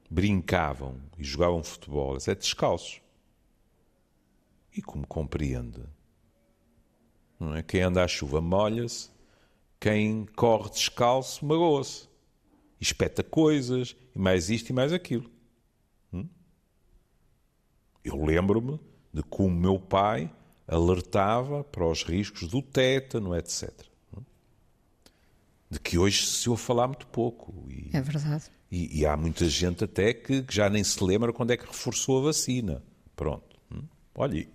brincavam 0.10 1.00
e 1.20 1.24
jogavam 1.24 1.64
futebol, 1.64 2.16
até 2.16 2.34
descalços. 2.34 3.00
E 4.76 4.82
como 4.82 5.06
compreende, 5.06 5.84
não 7.40 7.54
é? 7.54 7.62
Quem 7.62 7.82
anda 7.82 8.04
à 8.04 8.08
chuva 8.08 8.42
molha-se, 8.42 9.12
quem 9.80 10.26
corre 10.36 10.72
descalço 10.72 11.46
magoa-se. 11.46 12.11
E 12.82 12.84
espeta 12.84 13.22
coisas, 13.24 13.96
e 14.16 14.18
mais 14.20 14.50
isto 14.50 14.72
e 14.72 14.74
mais 14.74 14.92
aquilo. 14.92 15.30
Hum? 16.12 16.28
Eu 18.04 18.26
lembro-me 18.26 18.80
de 19.14 19.22
como 19.24 19.56
meu 19.56 19.80
pai 19.80 20.34
alertava 20.68 21.64
para 21.64 21.86
os 21.86 22.04
riscos 22.04 22.48
do 22.48 22.60
tétano, 22.62 23.36
etc. 23.36 23.70
Hum? 24.18 24.24
De 25.70 25.80
que 25.80 25.98
hoje 25.98 26.26
se 26.26 26.50
ouve 26.50 26.62
falar 26.62 26.88
muito 26.88 27.06
pouco. 27.08 27.54
E, 27.70 27.90
É 27.94 28.02
verdade. 28.02 28.46
e, 28.72 29.00
e 29.02 29.06
há 29.06 29.16
muita 29.16 29.48
gente 29.48 29.84
até 29.84 30.14
que, 30.14 30.42
que 30.42 30.54
já 30.56 30.68
nem 30.70 30.84
se 30.84 31.04
lembra 31.04 31.32
quando 31.32 31.52
é 31.52 31.58
que 31.58 31.66
reforçou 31.68 32.20
a 32.20 32.24
vacina. 32.24 32.82
Pronto. 33.16 33.58
Hum? 33.72 33.84
Olha, 34.16 34.48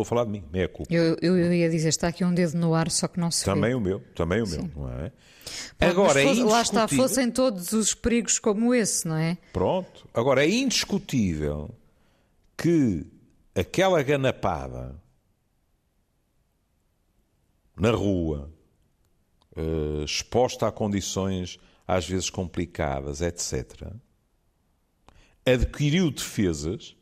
estou 0.00 0.02
a 0.02 0.06
falar 0.06 0.24
de 0.24 0.30
mim, 0.30 0.44
meia 0.52 0.68
culpa. 0.68 0.92
Eu, 0.92 1.16
eu, 1.20 1.36
eu 1.36 1.52
ia 1.52 1.68
dizer, 1.68 1.88
está 1.88 2.08
aqui 2.08 2.24
um 2.24 2.32
dedo 2.32 2.56
no 2.56 2.72
ar, 2.74 2.90
só 2.90 3.08
que 3.08 3.18
não 3.18 3.30
se 3.30 3.44
Também 3.44 3.70
vê. 3.70 3.74
o 3.74 3.80
meu, 3.80 4.00
também 4.14 4.42
o 4.42 4.46
meu, 4.46 4.70
não 4.76 4.90
é? 4.90 5.12
Pronto, 5.76 5.90
Agora, 6.00 6.22
é 6.22 6.26
fosse- 6.26 6.42
lá 6.42 6.62
está, 6.62 6.88
fossem 6.88 7.30
todos 7.30 7.72
os 7.72 7.94
perigos 7.94 8.38
como 8.38 8.74
esse, 8.74 9.06
não 9.08 9.16
é? 9.16 9.36
Pronto. 9.52 10.08
Agora, 10.14 10.44
é 10.44 10.48
indiscutível 10.50 11.74
que 12.56 13.06
aquela 13.54 14.02
ganapada 14.02 14.94
na 17.76 17.90
rua, 17.92 18.52
eh, 19.56 20.04
exposta 20.04 20.66
a 20.66 20.72
condições 20.72 21.58
às 21.86 22.06
vezes 22.08 22.28
complicadas, 22.28 23.20
etc., 23.20 23.92
adquiriu 25.46 26.10
defesas 26.10 26.94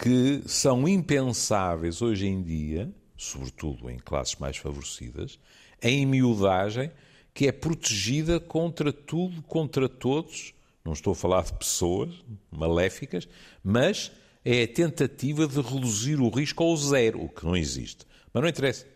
que 0.00 0.42
são 0.46 0.88
impensáveis 0.88 2.00
hoje 2.00 2.26
em 2.26 2.42
dia, 2.42 2.90
sobretudo 3.18 3.90
em 3.90 3.98
classes 3.98 4.34
mais 4.36 4.56
favorecidas, 4.56 5.38
em 5.82 6.06
miudagem 6.06 6.90
que 7.34 7.46
é 7.46 7.52
protegida 7.52 8.40
contra 8.40 8.92
tudo, 8.92 9.42
contra 9.42 9.90
todos. 9.90 10.54
Não 10.82 10.94
estou 10.94 11.12
a 11.12 11.16
falar 11.16 11.42
de 11.42 11.52
pessoas 11.52 12.14
maléficas, 12.50 13.28
mas 13.62 14.10
é 14.42 14.62
a 14.62 14.68
tentativa 14.68 15.46
de 15.46 15.60
reduzir 15.60 16.18
o 16.18 16.30
risco 16.30 16.64
ao 16.64 16.74
zero, 16.78 17.22
o 17.22 17.28
que 17.28 17.44
não 17.44 17.54
existe. 17.54 18.06
Mas 18.32 18.42
não 18.42 18.48
interessa. 18.48 18.86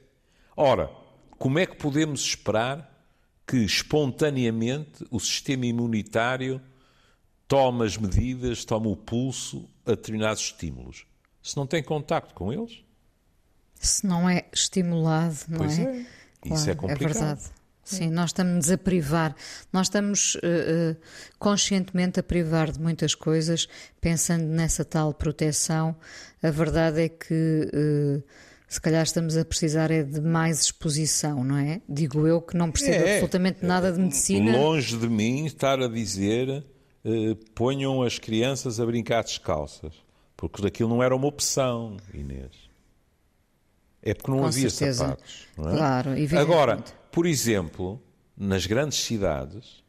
Ora, 0.56 0.90
como 1.38 1.58
é 1.58 1.66
que 1.66 1.76
podemos 1.76 2.22
esperar 2.22 2.90
que 3.46 3.58
espontaneamente 3.58 5.04
o 5.10 5.20
sistema 5.20 5.66
imunitário 5.66 6.62
toma 7.46 7.84
as 7.84 7.98
medidas, 7.98 8.64
toma 8.64 8.88
o 8.88 8.96
pulso 8.96 9.68
a 9.86 9.90
determinados 9.90 10.42
estímulos? 10.42 11.06
Se 11.42 11.56
não 11.56 11.66
tem 11.66 11.82
contacto 11.82 12.34
com 12.34 12.52
eles? 12.52 12.82
Se 13.74 14.06
não 14.06 14.28
é 14.28 14.44
estimulado, 14.52 15.36
não 15.48 15.58
Pois 15.58 15.78
é? 15.78 15.82
é. 15.82 16.06
Isso 16.54 16.70
é 16.70 16.74
complicado. 16.74 17.12
verdade. 17.14 17.40
Sim, 17.82 18.08
nós 18.10 18.30
estamos 18.30 18.70
a 18.70 18.78
privar, 18.78 19.36
nós 19.70 19.88
estamos 19.88 20.38
eh, 20.42 20.96
eh, 20.96 20.96
conscientemente 21.38 22.18
a 22.18 22.22
privar 22.22 22.72
de 22.72 22.80
muitas 22.80 23.14
coisas, 23.14 23.68
pensando 24.00 24.44
nessa 24.44 24.86
tal 24.86 25.12
proteção. 25.12 25.94
A 26.42 26.50
verdade 26.50 27.02
é 27.02 27.08
que 27.10 27.70
eh, 27.74 28.22
se 28.66 28.80
calhar 28.80 29.02
estamos 29.02 29.36
a 29.36 29.44
precisar 29.44 29.90
é 29.90 30.02
de 30.02 30.18
mais 30.22 30.62
exposição, 30.62 31.44
não 31.44 31.58
é? 31.58 31.82
Digo 31.86 32.26
eu 32.26 32.40
que 32.40 32.56
não 32.56 32.70
percebo 32.70 33.04
É. 33.04 33.14
absolutamente 33.16 33.66
nada 33.66 33.92
de 33.92 34.00
medicina. 34.00 34.56
Longe 34.56 34.96
de 34.96 35.08
mim 35.08 35.44
estar 35.44 35.78
a 35.78 35.86
dizer 35.88 36.64
eh, 37.04 37.36
ponham 37.54 38.02
as 38.02 38.18
crianças 38.18 38.80
a 38.80 38.86
brincar 38.86 39.22
descalças, 39.22 39.94
porque 40.36 40.62
daquilo 40.62 40.88
não 40.88 41.02
era 41.02 41.14
uma 41.14 41.26
opção, 41.26 41.96
Inês. 42.12 42.70
É 44.02 44.14
porque 44.14 44.30
não 44.30 44.38
Com 44.40 44.46
havia 44.46 44.70
certeza. 44.70 45.08
sapatos. 45.08 45.46
Não 45.56 45.70
é? 45.70 45.76
Claro, 45.76 46.10
evidentemente. 46.10 46.52
Agora, 46.52 46.84
por 47.10 47.26
exemplo, 47.26 48.02
nas 48.36 48.66
grandes 48.66 48.98
cidades, 48.98 49.82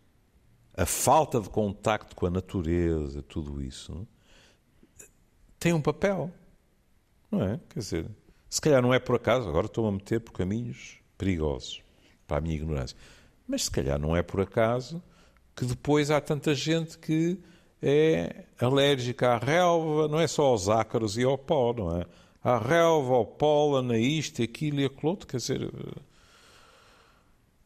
a 0.73 0.85
falta 0.85 1.39
de 1.39 1.49
contacto 1.49 2.15
com 2.15 2.25
a 2.25 2.29
natureza, 2.29 3.21
tudo 3.23 3.61
isso, 3.61 4.07
tem 5.59 5.73
um 5.73 5.81
papel. 5.81 6.31
Não 7.31 7.43
é? 7.43 7.59
Quer 7.69 7.79
dizer, 7.79 8.05
se 8.49 8.61
calhar 8.61 8.81
não 8.81 8.93
é 8.93 8.99
por 8.99 9.15
acaso, 9.15 9.49
agora 9.49 9.65
estou 9.65 9.87
a 9.87 9.91
meter 9.91 10.19
por 10.21 10.31
caminhos 10.31 10.99
perigosos, 11.17 11.81
para 12.27 12.37
a 12.37 12.41
minha 12.41 12.55
ignorância. 12.55 12.97
Mas 13.47 13.63
se 13.65 13.71
calhar 13.71 13.99
não 13.99 14.15
é 14.15 14.21
por 14.21 14.41
acaso 14.41 15.01
que 15.55 15.65
depois 15.65 16.11
há 16.11 16.19
tanta 16.19 16.53
gente 16.53 16.97
que 16.97 17.39
é 17.81 18.45
alérgica 18.59 19.29
à 19.29 19.37
relva, 19.37 20.07
não 20.07 20.19
é 20.19 20.27
só 20.27 20.47
aos 20.47 20.67
ácaros 20.67 21.17
e 21.17 21.23
ao 21.23 21.37
pó, 21.37 21.73
não 21.73 21.97
é? 21.97 22.05
À 22.43 22.57
relva, 22.57 23.13
ao 23.13 23.25
pólen, 23.25 23.91
a 23.91 23.97
isto, 23.97 24.41
aquilo 24.43 24.81
e 24.81 24.85
aquilo 24.85 25.09
outro, 25.09 25.27
quer 25.27 25.37
dizer, 25.37 25.71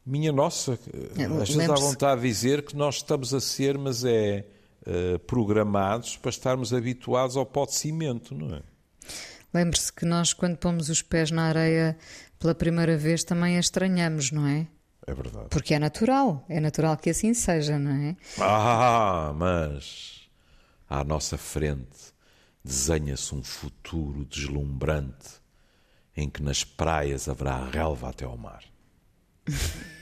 minha 0.05 0.31
nossa, 0.31 0.79
É, 1.17 1.25
às 1.25 1.49
vezes 1.49 1.67
dá 1.67 1.75
vontade 1.75 2.21
de 2.21 2.27
dizer 2.27 2.63
que 2.63 2.75
nós 2.75 2.95
estamos 2.95 3.33
a 3.33 3.39
ser, 3.39 3.77
mas 3.77 4.03
é 4.03 4.45
uh, 4.87 5.19
programados 5.19 6.17
para 6.17 6.29
estarmos 6.29 6.73
habituados 6.73 7.37
ao 7.37 7.45
pó 7.45 7.65
de 7.65 7.75
cimento, 7.75 8.33
não 8.33 8.55
é? 8.55 8.61
Lembre-se 9.53 9.91
que 9.91 10.05
nós, 10.05 10.31
quando 10.31 10.57
pomos 10.57 10.89
os 10.89 11.01
pés 11.01 11.31
na 11.31 11.43
areia 11.43 11.97
pela 12.37 12.55
primeira 12.55 12.97
vez, 12.97 13.23
também 13.23 13.57
a 13.57 13.59
estranhamos, 13.59 14.31
não 14.31 14.47
é? 14.47 14.67
É 15.09 15.13
verdade. 15.13 15.47
Porque 15.49 15.73
é 15.73 15.79
natural, 15.79 16.45
é 16.47 16.59
natural 16.59 16.95
que 16.95 17.09
assim 17.09 17.33
seja, 17.33 17.79
não 17.79 17.91
é? 17.91 18.15
Ah, 18.39 19.33
mas 19.35 20.29
à 20.87 21.03
nossa 21.03 21.35
frente 21.35 22.13
desenha-se 22.63 23.33
um 23.33 23.41
futuro 23.41 24.23
deslumbrante 24.25 25.39
em 26.15 26.29
que 26.29 26.43
nas 26.43 26.63
praias 26.63 27.27
haverá 27.27 27.67
relva 27.71 28.09
até 28.09 28.23
ao 28.25 28.37
mar. 28.37 28.63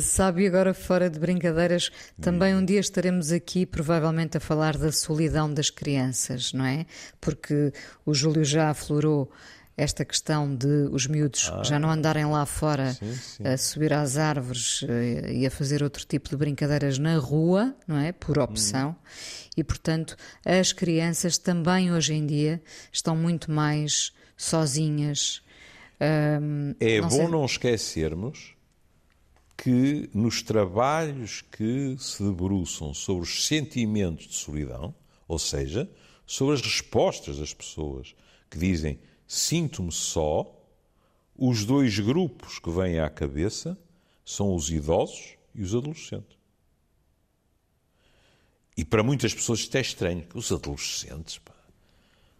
Sabe, 0.00 0.44
agora 0.48 0.74
fora 0.74 1.08
de 1.08 1.20
brincadeiras, 1.20 1.92
também 2.20 2.52
um 2.52 2.64
dia 2.64 2.80
estaremos 2.80 3.30
aqui, 3.30 3.64
provavelmente, 3.64 4.38
a 4.38 4.40
falar 4.40 4.76
da 4.76 4.90
solidão 4.90 5.54
das 5.54 5.70
crianças, 5.70 6.52
não 6.52 6.64
é? 6.64 6.84
Porque 7.20 7.72
o 8.04 8.12
Júlio 8.12 8.42
já 8.44 8.70
aflorou 8.70 9.30
esta 9.76 10.04
questão 10.04 10.54
de 10.54 10.88
os 10.90 11.06
miúdos 11.06 11.50
ah, 11.52 11.62
já 11.62 11.78
não 11.78 11.90
andarem 11.90 12.24
lá 12.24 12.46
fora 12.46 12.94
sim, 12.94 13.14
sim. 13.14 13.46
a 13.46 13.58
subir 13.58 13.92
às 13.92 14.16
árvores 14.16 14.82
eh, 14.88 15.34
e 15.34 15.46
a 15.46 15.50
fazer 15.50 15.82
outro 15.82 16.06
tipo 16.06 16.30
de 16.30 16.36
brincadeiras 16.36 16.98
na 16.98 17.18
rua, 17.18 17.76
não 17.86 17.98
é? 17.98 18.10
Por 18.12 18.38
opção. 18.38 18.90
Hum. 18.90 19.46
E, 19.56 19.64
portanto, 19.64 20.16
as 20.44 20.72
crianças 20.72 21.36
também 21.36 21.92
hoje 21.92 22.14
em 22.14 22.26
dia 22.26 22.62
estão 22.90 23.14
muito 23.14 23.50
mais 23.50 24.12
sozinhas. 24.36 25.42
Um, 26.00 26.74
é 26.80 27.00
não 27.00 27.08
bom 27.08 27.16
sei... 27.16 27.28
não 27.28 27.44
esquecermos 27.44 28.56
que 29.56 30.08
nos 30.12 30.42
trabalhos 30.42 31.42
que 31.42 31.96
se 31.98 32.22
debruçam 32.22 32.92
sobre 32.92 33.22
os 33.22 33.46
sentimentos 33.46 34.26
de 34.26 34.34
solidão, 34.34 34.94
ou 35.26 35.38
seja, 35.38 35.90
sobre 36.26 36.54
as 36.54 36.60
respostas 36.60 37.38
das 37.38 37.54
pessoas 37.54 38.14
que 38.50 38.58
dizem 38.58 38.98
sinto-me 39.26 39.92
só, 39.92 40.52
os 41.36 41.64
dois 41.64 41.98
grupos 41.98 42.58
que 42.58 42.70
vêm 42.70 43.00
à 43.00 43.10
cabeça 43.10 43.78
são 44.24 44.54
os 44.54 44.70
idosos 44.70 45.36
e 45.54 45.62
os 45.62 45.74
adolescentes. 45.74 46.36
E 48.76 48.84
para 48.84 49.02
muitas 49.02 49.32
pessoas 49.32 49.60
isto 49.60 49.76
é 49.76 49.80
estranho. 49.80 50.26
Os 50.34 50.52
adolescentes, 50.52 51.38
pá, 51.38 51.54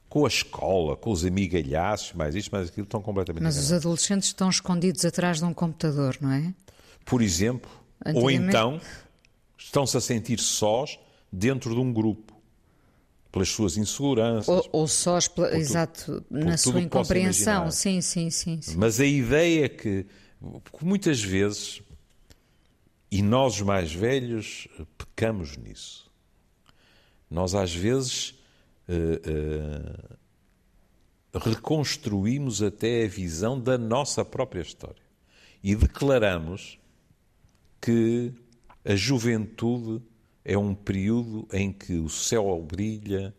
com 0.09 0.25
a 0.25 0.29
escola, 0.29 0.97
com 0.97 1.11
os 1.11 1.25
amigalhaços, 1.25 2.13
mais 2.13 2.35
isto, 2.35 2.51
mais 2.51 2.69
aquilo, 2.69 2.85
estão 2.85 3.01
completamente 3.01 3.43
Mas 3.43 3.55
enganados. 3.55 3.71
os 3.71 3.85
adolescentes 3.85 4.29
estão 4.29 4.51
escondidos 4.51 5.05
atrás 5.05 5.39
de 5.39 5.45
um 5.45 5.55
computador, 5.55 6.17
não 6.21 6.31
é? 6.31 6.55
Por 7.05 7.23
exemplo. 7.23 7.71
Ou 8.15 8.31
então 8.31 8.81
estão-se 9.57 9.97
a 9.97 10.01
sentir 10.01 10.39
sós 10.39 10.99
dentro 11.33 11.75
de 11.75 11.81
um 11.81 11.93
grupo 11.93 12.36
pelas 13.37 13.51
suas 13.51 13.77
inseguranças. 13.77 14.49
Ou, 14.49 14.67
ou 14.73 14.89
sós, 14.89 15.29
pela, 15.29 15.55
exato, 15.55 16.25
na 16.31 16.57
sua 16.57 16.81
incompreensão. 16.81 17.71
Sim, 17.71 18.01
sim, 18.01 18.31
sim, 18.31 18.63
sim, 18.63 18.79
Mas 18.79 18.99
a 18.99 19.05
ideia 19.05 19.69
que, 19.69 20.07
que 20.73 20.85
muitas 20.85 21.23
vezes, 21.23 21.83
e 23.11 23.21
nós 23.21 23.57
os 23.57 23.61
mais 23.61 23.93
velhos, 23.93 24.67
pecamos 24.97 25.59
nisso. 25.59 26.11
Nós 27.31 27.55
às 27.55 27.75
vezes 27.75 28.31
uh, 28.89 29.21
uh, 31.35 31.39
reconstruímos 31.39 32.63
até 32.63 33.05
a 33.05 33.09
visão 33.09 33.61
da 33.61 33.77
nossa 33.77 34.25
própria 34.25 34.63
história 34.63 35.05
e 35.63 35.77
declaramos 35.77 36.79
que 37.83 38.33
a 38.83 38.97
juventude 38.97 40.03
é 40.47 40.57
um 40.57 40.75
período 40.75 41.49
em 41.53 41.73
que 41.73 41.99
o 41.99 42.09
céu 42.09 42.65
brilha, 42.65 43.35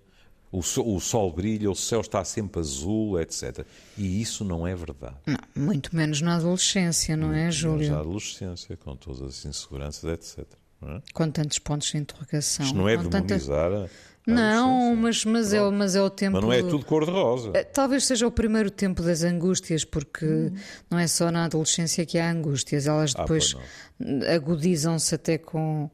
o 0.51 0.61
sol, 0.61 0.93
o 0.93 0.99
sol, 0.99 1.31
brilha, 1.31 1.71
o 1.71 1.75
céu 1.75 2.01
está 2.01 2.21
sempre 2.25 2.59
azul, 2.59 3.17
etc. 3.19 3.65
E 3.97 4.21
isso 4.21 4.43
não 4.43 4.67
é 4.67 4.75
verdade. 4.75 5.15
Não, 5.25 5.37
muito 5.55 5.95
menos 5.95 6.19
na 6.19 6.35
adolescência, 6.35 7.15
não 7.15 7.27
é, 7.27 7.43
muito 7.43 7.47
é, 7.47 7.51
Júlio? 7.51 7.77
Menos 7.77 7.89
na 7.89 7.99
adolescência, 7.99 8.75
com 8.75 8.93
todas 8.97 9.21
as 9.21 9.45
inseguranças, 9.45 10.03
etc. 10.03 10.45
É? 10.81 11.01
Com 11.13 11.31
tantos 11.31 11.57
pontos 11.59 11.87
de 11.87 11.97
interrogação. 11.97 12.65
Isto 12.65 12.77
não 12.77 12.89
é 12.89 12.97
demonizar 12.97 13.71
tanta... 13.71 13.89
Não, 14.27 14.93
mas, 14.93 15.23
mas, 15.23 15.53
é, 15.53 15.69
mas 15.69 15.95
é 15.95 16.01
o 16.01 16.09
tempo. 16.09 16.33
Mas 16.33 16.43
não 16.43 16.51
é 16.51 16.61
tudo 16.61 16.85
cor-de-rosa. 16.85 17.51
É, 17.53 17.63
talvez 17.63 18.05
seja 18.05 18.27
o 18.27 18.31
primeiro 18.31 18.69
tempo 18.69 19.01
das 19.01 19.23
angústias, 19.23 19.85
porque 19.85 20.25
hum. 20.25 20.53
não 20.91 20.99
é 20.99 21.07
só 21.07 21.31
na 21.31 21.45
adolescência 21.45 22.05
que 22.05 22.17
há 22.17 22.29
angústias, 22.29 22.85
elas 22.85 23.13
ah, 23.15 23.21
depois 23.21 23.55
ah, 23.55 24.35
agudizam-se 24.35 25.15
até 25.15 25.37
com, 25.37 25.89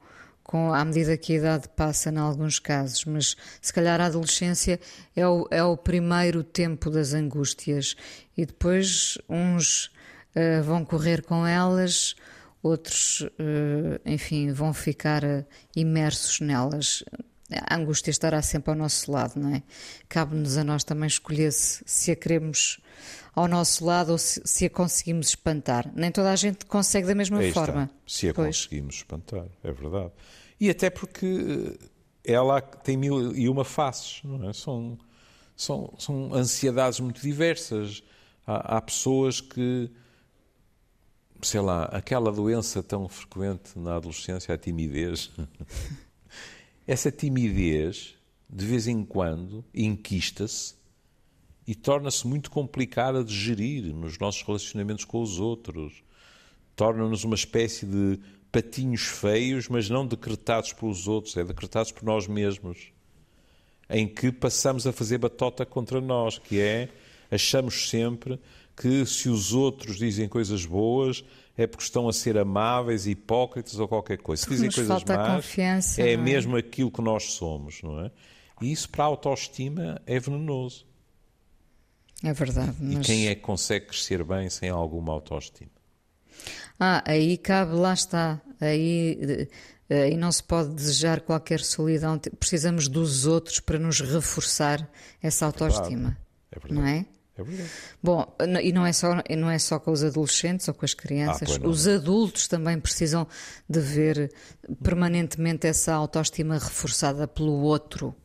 com, 0.54 0.72
à 0.72 0.86
medida 0.86 1.18
que 1.18 1.34
a 1.34 1.36
idade 1.38 1.68
passa, 1.70 2.12
em 2.12 2.18
alguns 2.18 2.60
casos, 2.60 3.06
mas 3.06 3.36
se 3.60 3.74
calhar 3.74 4.00
a 4.00 4.06
adolescência 4.06 4.80
é 5.16 5.28
o, 5.28 5.48
é 5.50 5.64
o 5.64 5.76
primeiro 5.76 6.44
tempo 6.44 6.92
das 6.92 7.16
angústias 7.16 7.96
e 8.38 8.46
depois 8.46 9.18
uns 9.28 9.88
uh, 10.36 10.62
vão 10.62 10.86
correr 10.86 11.24
com 11.24 11.48
elas, 11.48 12.14
outros, 12.62 13.22
uh, 13.22 14.00
enfim, 14.06 14.52
vão 14.52 14.76
ficar 14.76 15.24
uh, 15.24 15.44
imersos 15.76 16.40
nelas. 16.40 17.04
A 17.50 17.76
angústia 17.76 18.12
estará 18.12 18.40
sempre 18.44 18.70
ao 18.70 18.78
nosso 18.78 19.12
lado, 19.12 19.40
não 19.40 19.56
é? 19.56 19.64
Cabe-nos 20.08 20.56
a 20.56 20.64
nós 20.64 20.84
também 20.84 21.08
escolher 21.08 21.52
se, 21.52 21.82
se 21.84 22.12
a 22.12 22.16
queremos 22.16 22.80
ao 23.36 23.48
nosso 23.48 23.84
lado 23.84 24.12
ou 24.12 24.20
se, 24.20 24.40
se, 24.46 24.68
a 24.68 24.70
conseguimos 24.70 25.30
espantar. 25.30 25.92
Nem 25.96 26.12
toda 26.12 26.32
a 26.32 26.36
gente 26.36 26.64
consegue 26.68 27.08
da 27.08 27.16
mesma 27.16 27.40
Aí 27.40 27.52
forma. 27.52 27.86
Está. 27.86 27.96
Se 28.06 28.30
a 28.30 28.34
pois. 28.36 28.68
conseguimos 28.68 28.96
espantar, 28.98 29.48
é 29.64 29.72
verdade. 29.72 30.12
E 30.64 30.70
até 30.70 30.90
porque 30.90 31.26
eh, 32.24 32.34
ela 32.36 32.62
tem 32.62 32.96
mil 32.96 33.36
e 33.36 33.50
uma 33.50 33.66
faces, 33.66 34.22
não 34.24 34.50
é? 34.50 34.54
São, 34.54 34.98
são, 35.58 35.94
são 36.00 36.34
ansiedades 36.34 37.02
muito 37.02 37.22
diversas. 37.22 38.02
Há, 38.48 38.78
há 38.78 38.82
pessoas 38.82 39.42
que, 39.42 39.92
sei 41.42 41.60
lá, 41.60 41.84
aquela 41.88 42.32
doença 42.32 42.82
tão 42.82 43.10
frequente 43.10 43.78
na 43.78 43.98
adolescência, 43.98 44.56
a 44.56 44.58
timidez. 44.58 45.32
Essa 46.88 47.12
timidez, 47.12 48.16
de 48.50 48.66
vez 48.66 48.88
em 48.88 49.04
quando, 49.04 49.66
inquista-se 49.76 50.76
e 51.68 51.76
torna-se 51.76 52.26
muito 52.26 52.50
complicada 52.50 53.22
de 53.22 53.36
gerir 53.36 53.94
nos 53.94 54.18
nossos 54.18 54.42
relacionamentos 54.44 55.04
com 55.04 55.22
os 55.22 55.42
outros. 55.42 56.02
Torna-nos 56.76 57.24
uma 57.24 57.36
espécie 57.36 57.86
de 57.86 58.20
patinhos 58.52 59.02
feios, 59.02 59.68
mas 59.68 59.90
não 59.90 60.06
decretados 60.06 60.74
pelos 60.74 61.08
outros, 61.08 61.36
é 61.38 61.44
decretados 61.44 61.92
por 61.92 62.04
nós 62.04 62.28
mesmos. 62.28 62.92
Em 63.90 64.08
que 64.08 64.32
passamos 64.32 64.86
a 64.88 64.94
fazer 64.94 65.18
batota 65.18 65.66
contra 65.66 66.00
nós, 66.00 66.38
que 66.38 66.60
é 66.60 66.90
achamos 67.32 67.90
sempre 67.90 68.40
que 68.76 69.06
se 69.06 69.30
os 69.30 69.54
outros 69.54 69.98
dizem 69.98 70.28
coisas 70.28 70.66
boas 70.66 71.24
é 71.56 71.68
porque 71.68 71.84
estão 71.84 72.08
a 72.08 72.14
ser 72.14 72.38
amáveis, 72.38 73.06
hipócritas 73.06 73.80
ou 73.80 73.88
qualquer 73.88 74.18
coisa. 74.18 74.44
Se 74.44 74.50
dizem 74.50 74.72
coisas 74.72 75.04
más, 75.04 76.00
é, 76.00 76.14
é 76.14 76.18
mesmo 76.18 76.56
aquilo 76.56 76.92
que 76.92 77.02
nós 77.02 77.34
somos, 77.34 77.82
não 77.84 78.04
é? 78.04 78.12
E 78.62 78.72
isso 78.72 78.90
para 78.90 79.04
a 79.04 79.08
autoestima 79.08 80.02
é 80.06 80.20
venenoso. 80.20 80.86
É 82.24 82.34
verdade. 82.34 82.76
Mas... 82.80 82.94
E 82.94 83.00
quem 83.02 83.28
é 83.28 83.36
que 83.36 83.42
consegue 83.42 83.88
crescer 83.88 84.24
bem 84.24 84.50
sem 84.50 84.70
alguma 84.70 85.14
autoestima? 85.14 85.70
Ah, 86.80 87.04
aí 87.06 87.38
cabe, 87.38 87.74
lá 87.74 87.94
está. 87.94 88.42
Aí, 88.60 89.48
aí 89.90 90.18
não 90.18 90.32
se 90.32 90.44
pode 90.44 90.74
desejar 90.74 91.22
qualquer 91.22 91.60
solidão. 91.60 92.20
Precisamos 92.40 92.88
dos 92.88 93.26
outros 93.26 93.60
para 93.60 93.80
nos 93.80 94.00
reforçar 94.00 94.90
essa 95.22 95.46
autoestima. 95.46 96.18
É 96.52 96.60
verdade. 96.60 96.74
Não 96.74 96.88
é? 96.88 97.06
É 97.38 97.44
verdade. 97.44 97.70
Bom, 98.02 98.36
e 98.62 98.72
não 98.72 98.86
é, 98.86 98.94
só, 98.94 99.16
não 99.38 99.50
é 99.50 99.58
só 99.58 99.80
com 99.80 99.92
os 99.92 100.04
adolescentes 100.04 100.68
ou 100.68 100.74
com 100.74 100.86
as 100.86 100.94
crianças, 100.94 101.60
ah, 101.62 101.68
os 101.68 101.88
adultos 101.88 102.48
também 102.48 102.80
precisam 102.80 103.28
de 103.68 103.80
ver 103.80 104.32
permanentemente 104.84 105.66
essa 105.66 105.94
autoestima 105.94 106.56
reforçada 106.56 107.28
pelo 107.28 107.54
outro. 107.62 108.16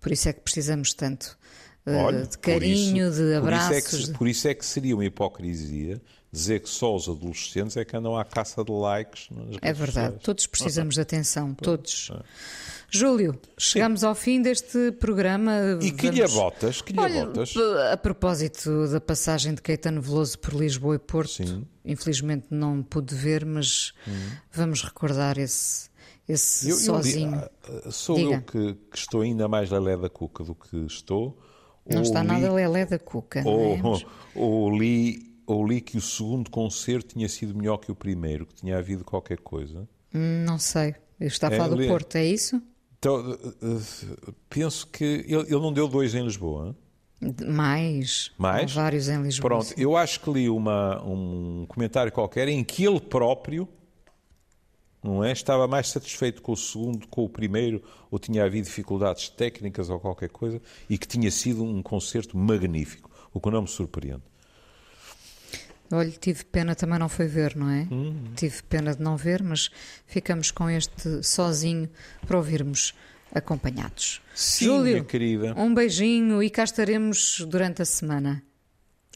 Por 0.00 0.12
isso 0.12 0.28
é 0.28 0.32
que 0.32 0.40
precisamos 0.40 0.94
tanto 0.94 1.36
Olha, 1.84 2.26
de 2.26 2.38
carinho, 2.38 3.08
isso, 3.08 3.16
de 3.16 3.34
abraços. 3.34 3.68
Por 3.68 3.78
isso, 3.78 4.06
é 4.06 4.12
que, 4.12 4.18
por 4.18 4.28
isso, 4.28 4.48
é 4.48 4.54
que, 4.54 4.66
seria 4.66 4.94
uma 4.94 5.04
hipocrisia 5.04 6.00
dizer 6.30 6.60
que 6.60 6.68
só 6.68 6.94
os 6.94 7.08
adolescentes 7.08 7.76
é 7.76 7.84
que 7.84 7.96
andam 7.96 8.16
à 8.16 8.24
caça 8.24 8.62
de 8.62 8.72
likes. 8.72 9.28
é 9.62 9.72
verdade, 9.72 10.06
sociais. 10.06 10.22
todos 10.22 10.46
precisamos 10.46 10.94
de 10.94 11.00
atenção, 11.00 11.54
todos. 11.54 12.10
É. 12.12 12.22
Júlio, 12.90 13.38
chegamos 13.58 14.00
Sim. 14.00 14.06
ao 14.06 14.14
fim 14.14 14.40
deste 14.40 14.92
programa. 14.92 15.52
E 15.80 15.90
que 15.90 16.10
lhe 16.10 16.26
botas, 16.26 16.80
que 16.80 16.92
lhe 16.92 17.24
botas. 17.24 17.54
A 17.92 17.96
propósito 17.96 18.88
da 18.88 19.00
passagem 19.00 19.54
de 19.54 19.60
Caetano 19.60 20.00
Veloso 20.00 20.38
por 20.38 20.54
Lisboa 20.54 20.96
e 20.96 20.98
Porto, 20.98 21.44
Sim. 21.44 21.66
infelizmente 21.84 22.46
não 22.50 22.82
pude 22.82 23.14
ver, 23.14 23.44
mas 23.44 23.92
hum. 24.06 24.30
vamos 24.50 24.82
recordar 24.82 25.36
esse, 25.38 25.90
esse 26.26 26.70
eu, 26.70 26.76
sozinho. 26.76 27.42
Eu, 27.84 27.92
sou 27.92 28.16
Diga. 28.16 28.34
eu 28.36 28.42
que, 28.42 28.74
que, 28.90 28.98
estou 28.98 29.20
ainda 29.20 29.46
mais 29.48 29.70
lelé 29.70 29.96
da 29.96 30.08
cuca 30.08 30.42
do 30.42 30.54
que 30.54 30.76
estou. 30.86 31.38
Não 31.86 32.02
está 32.02 32.22
li, 32.22 32.28
nada 32.28 32.52
lelé 32.52 32.86
da 32.86 32.98
cuca. 32.98 33.42
Ou, 33.46 33.76
não 33.78 33.94
é? 33.96 34.00
ou 34.34 34.78
li 34.78 35.27
ou 35.48 35.66
li 35.66 35.80
que 35.80 35.96
o 35.96 36.00
segundo 36.00 36.50
concerto 36.50 37.14
tinha 37.14 37.26
sido 37.26 37.56
melhor 37.56 37.78
que 37.78 37.90
o 37.90 37.94
primeiro, 37.94 38.44
que 38.44 38.54
tinha 38.54 38.76
havido 38.76 39.02
qualquer 39.02 39.38
coisa. 39.38 39.88
Hum, 40.14 40.44
não 40.46 40.58
sei. 40.58 40.94
Está 41.18 41.48
a 41.48 41.50
falar 41.50 41.72
é, 41.72 41.86
do 41.86 41.88
Porto, 41.88 42.16
é 42.16 42.24
isso? 42.26 42.62
Então, 42.98 43.32
uh, 43.32 44.34
penso 44.50 44.86
que 44.86 45.04
ele, 45.04 45.42
ele, 45.42 45.58
não 45.58 45.72
deu 45.72 45.88
dois 45.88 46.14
em 46.14 46.22
Lisboa. 46.22 46.76
Mais. 47.46 48.30
Mais? 48.36 48.72
vários 48.74 49.08
em 49.08 49.22
Lisboa. 49.22 49.48
Pronto, 49.48 49.74
eu 49.76 49.96
acho 49.96 50.20
que 50.20 50.30
li 50.30 50.50
uma, 50.50 51.02
um 51.02 51.64
comentário 51.66 52.12
qualquer 52.12 52.46
em 52.48 52.62
que 52.62 52.84
ele 52.84 53.00
próprio 53.00 53.66
não 55.02 55.24
é? 55.24 55.32
Estava 55.32 55.66
mais 55.68 55.88
satisfeito 55.88 56.42
com 56.42 56.52
o 56.52 56.56
segundo, 56.56 57.06
com 57.06 57.24
o 57.24 57.28
primeiro, 57.28 57.82
ou 58.10 58.18
tinha 58.18 58.44
havido 58.44 58.66
dificuldades 58.66 59.28
técnicas 59.28 59.88
ou 59.88 59.98
qualquer 59.98 60.28
coisa, 60.28 60.60
e 60.90 60.98
que 60.98 61.06
tinha 61.06 61.30
sido 61.30 61.62
um 61.62 61.80
concerto 61.82 62.36
magnífico, 62.36 63.08
o 63.32 63.40
que 63.40 63.48
não 63.48 63.62
me 63.62 63.68
surpreende. 63.68 64.22
Olha, 65.90 66.10
tive 66.10 66.44
pena 66.44 66.74
também 66.74 66.98
não 66.98 67.08
foi 67.08 67.26
ver, 67.26 67.56
não 67.56 67.70
é? 67.70 67.86
Uhum. 67.90 68.32
Tive 68.36 68.62
pena 68.64 68.94
de 68.94 69.02
não 69.02 69.16
ver, 69.16 69.42
mas 69.42 69.70
ficamos 70.06 70.50
com 70.50 70.68
este 70.68 71.22
sozinho 71.22 71.88
para 72.26 72.36
ouvirmos 72.36 72.94
acompanhados. 73.34 74.20
Sim, 74.34 74.66
Júlio, 74.66 75.04
querida. 75.04 75.54
Um 75.56 75.74
beijinho 75.74 76.42
e 76.42 76.50
cá 76.50 76.64
estaremos 76.64 77.40
durante 77.48 77.82
a 77.82 77.84
semana. 77.84 78.42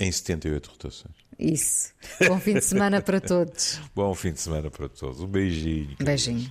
Em 0.00 0.10
78 0.10 0.70
rotações. 0.70 1.14
Isso. 1.38 1.92
Bom 2.26 2.38
fim 2.38 2.54
de 2.54 2.64
semana 2.64 3.02
para 3.02 3.20
todos. 3.20 3.80
Bom 3.94 4.14
fim 4.14 4.32
de 4.32 4.40
semana 4.40 4.70
para 4.70 4.88
todos. 4.88 5.20
Um 5.20 5.26
beijinho. 5.26 5.96
Beijinho. 5.98 6.50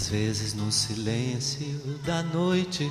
Às 0.00 0.08
vezes 0.08 0.54
no 0.54 0.72
silêncio 0.72 1.78
da 2.06 2.22
noite 2.22 2.90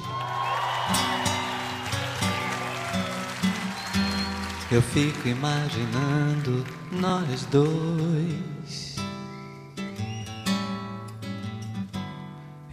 eu 4.72 4.80
fico 4.80 5.28
imaginando 5.28 6.64
nós 6.92 7.46
dois. 7.46 8.96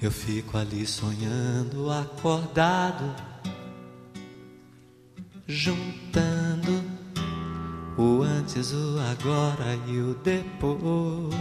Eu 0.02 0.10
fico 0.10 0.58
ali 0.58 0.86
sonhando, 0.86 1.90
acordado, 1.90 3.16
juntando 5.48 6.84
o 7.96 8.20
antes, 8.20 8.70
o 8.70 8.98
agora 9.00 9.80
e 9.86 9.98
o 9.98 10.14
depois. 10.16 11.36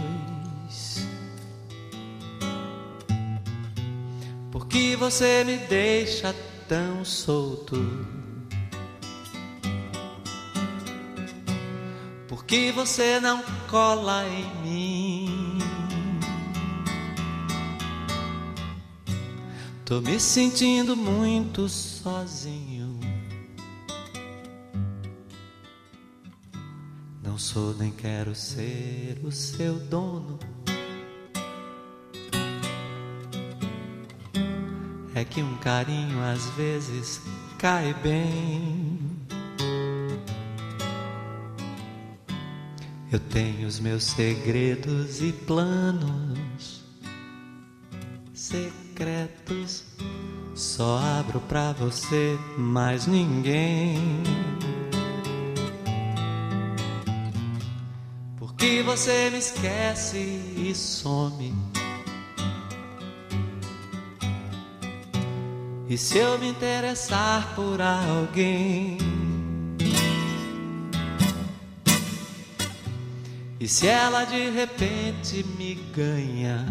Que 4.76 4.94
você 4.94 5.42
me 5.42 5.56
deixa 5.56 6.34
tão 6.68 7.02
solto? 7.02 7.76
Por 12.28 12.44
que 12.44 12.70
você 12.72 13.18
não 13.18 13.42
cola 13.70 14.22
em 14.28 14.62
mim? 14.62 15.58
Tô 19.86 20.02
me 20.02 20.20
sentindo 20.20 20.94
muito 20.94 21.70
sozinho. 21.70 23.00
Não 27.22 27.38
sou 27.38 27.72
nem 27.72 27.90
quero 27.92 28.34
ser 28.34 29.22
o 29.24 29.32
seu 29.32 29.78
dono. 29.78 30.55
É 35.16 35.24
que 35.24 35.42
um 35.42 35.56
carinho 35.56 36.22
às 36.22 36.44
vezes 36.50 37.22
cai 37.56 37.94
bem. 38.02 38.98
Eu 43.10 43.18
tenho 43.18 43.66
os 43.66 43.80
meus 43.80 44.04
segredos 44.04 45.22
e 45.22 45.32
planos 45.32 46.84
secretos. 48.34 49.86
Só 50.54 50.98
abro 50.98 51.40
pra 51.40 51.72
você, 51.72 52.38
mais 52.58 53.06
ninguém. 53.06 54.22
Porque 58.36 58.82
você 58.82 59.30
me 59.30 59.38
esquece 59.38 60.18
e 60.18 60.74
some. 60.74 61.75
E 65.96 65.98
se 65.98 66.18
eu 66.18 66.38
me 66.38 66.50
interessar 66.50 67.54
por 67.54 67.80
alguém? 67.80 68.98
E 73.58 73.66
se 73.66 73.86
ela 73.86 74.24
de 74.24 74.50
repente 74.50 75.42
me 75.58 75.74
ganha? 75.94 76.66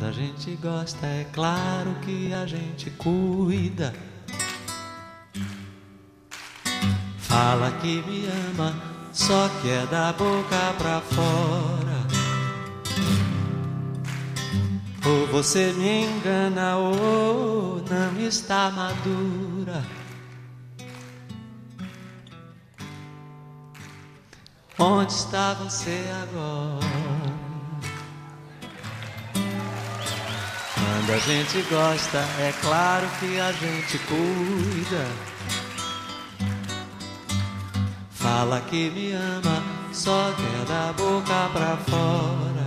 a 0.00 0.12
gente 0.12 0.54
gosta, 0.62 1.06
é 1.06 1.26
claro 1.32 1.92
que 2.04 2.32
a 2.32 2.46
gente 2.46 2.88
cuida. 2.90 3.92
Fala 7.18 7.72
que 7.80 8.00
me 8.02 8.26
ama, 8.26 8.80
só 9.12 9.48
que 9.60 9.70
é 9.70 9.86
da 9.86 10.12
boca 10.12 10.72
pra 10.78 11.00
fora. 11.00 11.81
Ou 15.12 15.26
você 15.26 15.74
me 15.74 16.06
engana, 16.06 16.78
ou 16.78 17.84
não 17.90 18.26
está 18.26 18.70
madura. 18.70 19.84
Onde 24.78 25.12
está 25.12 25.52
você 25.52 26.02
agora? 26.22 26.80
Quando 30.74 31.10
a 31.12 31.18
gente 31.18 31.60
gosta, 31.68 32.18
é 32.40 32.54
claro 32.62 33.06
que 33.20 33.38
a 33.38 33.52
gente 33.52 33.98
cuida. 33.98 35.06
Fala 38.12 38.62
que 38.62 38.88
me 38.88 39.12
ama, 39.12 39.62
só 39.92 40.32
quer 40.32 40.64
da 40.64 40.92
boca 40.94 41.50
pra 41.52 41.76
fora. 41.76 42.61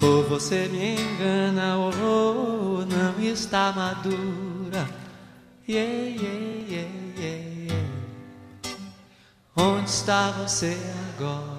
Ou 0.00 0.22
você 0.24 0.68
me 0.68 0.96
engana, 0.96 1.76
ou 1.78 2.84
não 2.86 3.20
está 3.20 3.72
madura. 3.72 4.88
Yeah, 5.68 5.90
yeah, 5.90 6.64
yeah, 6.68 6.88
yeah, 7.18 7.72
yeah. 7.72 7.90
Onde 9.56 9.88
está 9.88 10.30
você 10.32 10.76
agora? 11.16 11.55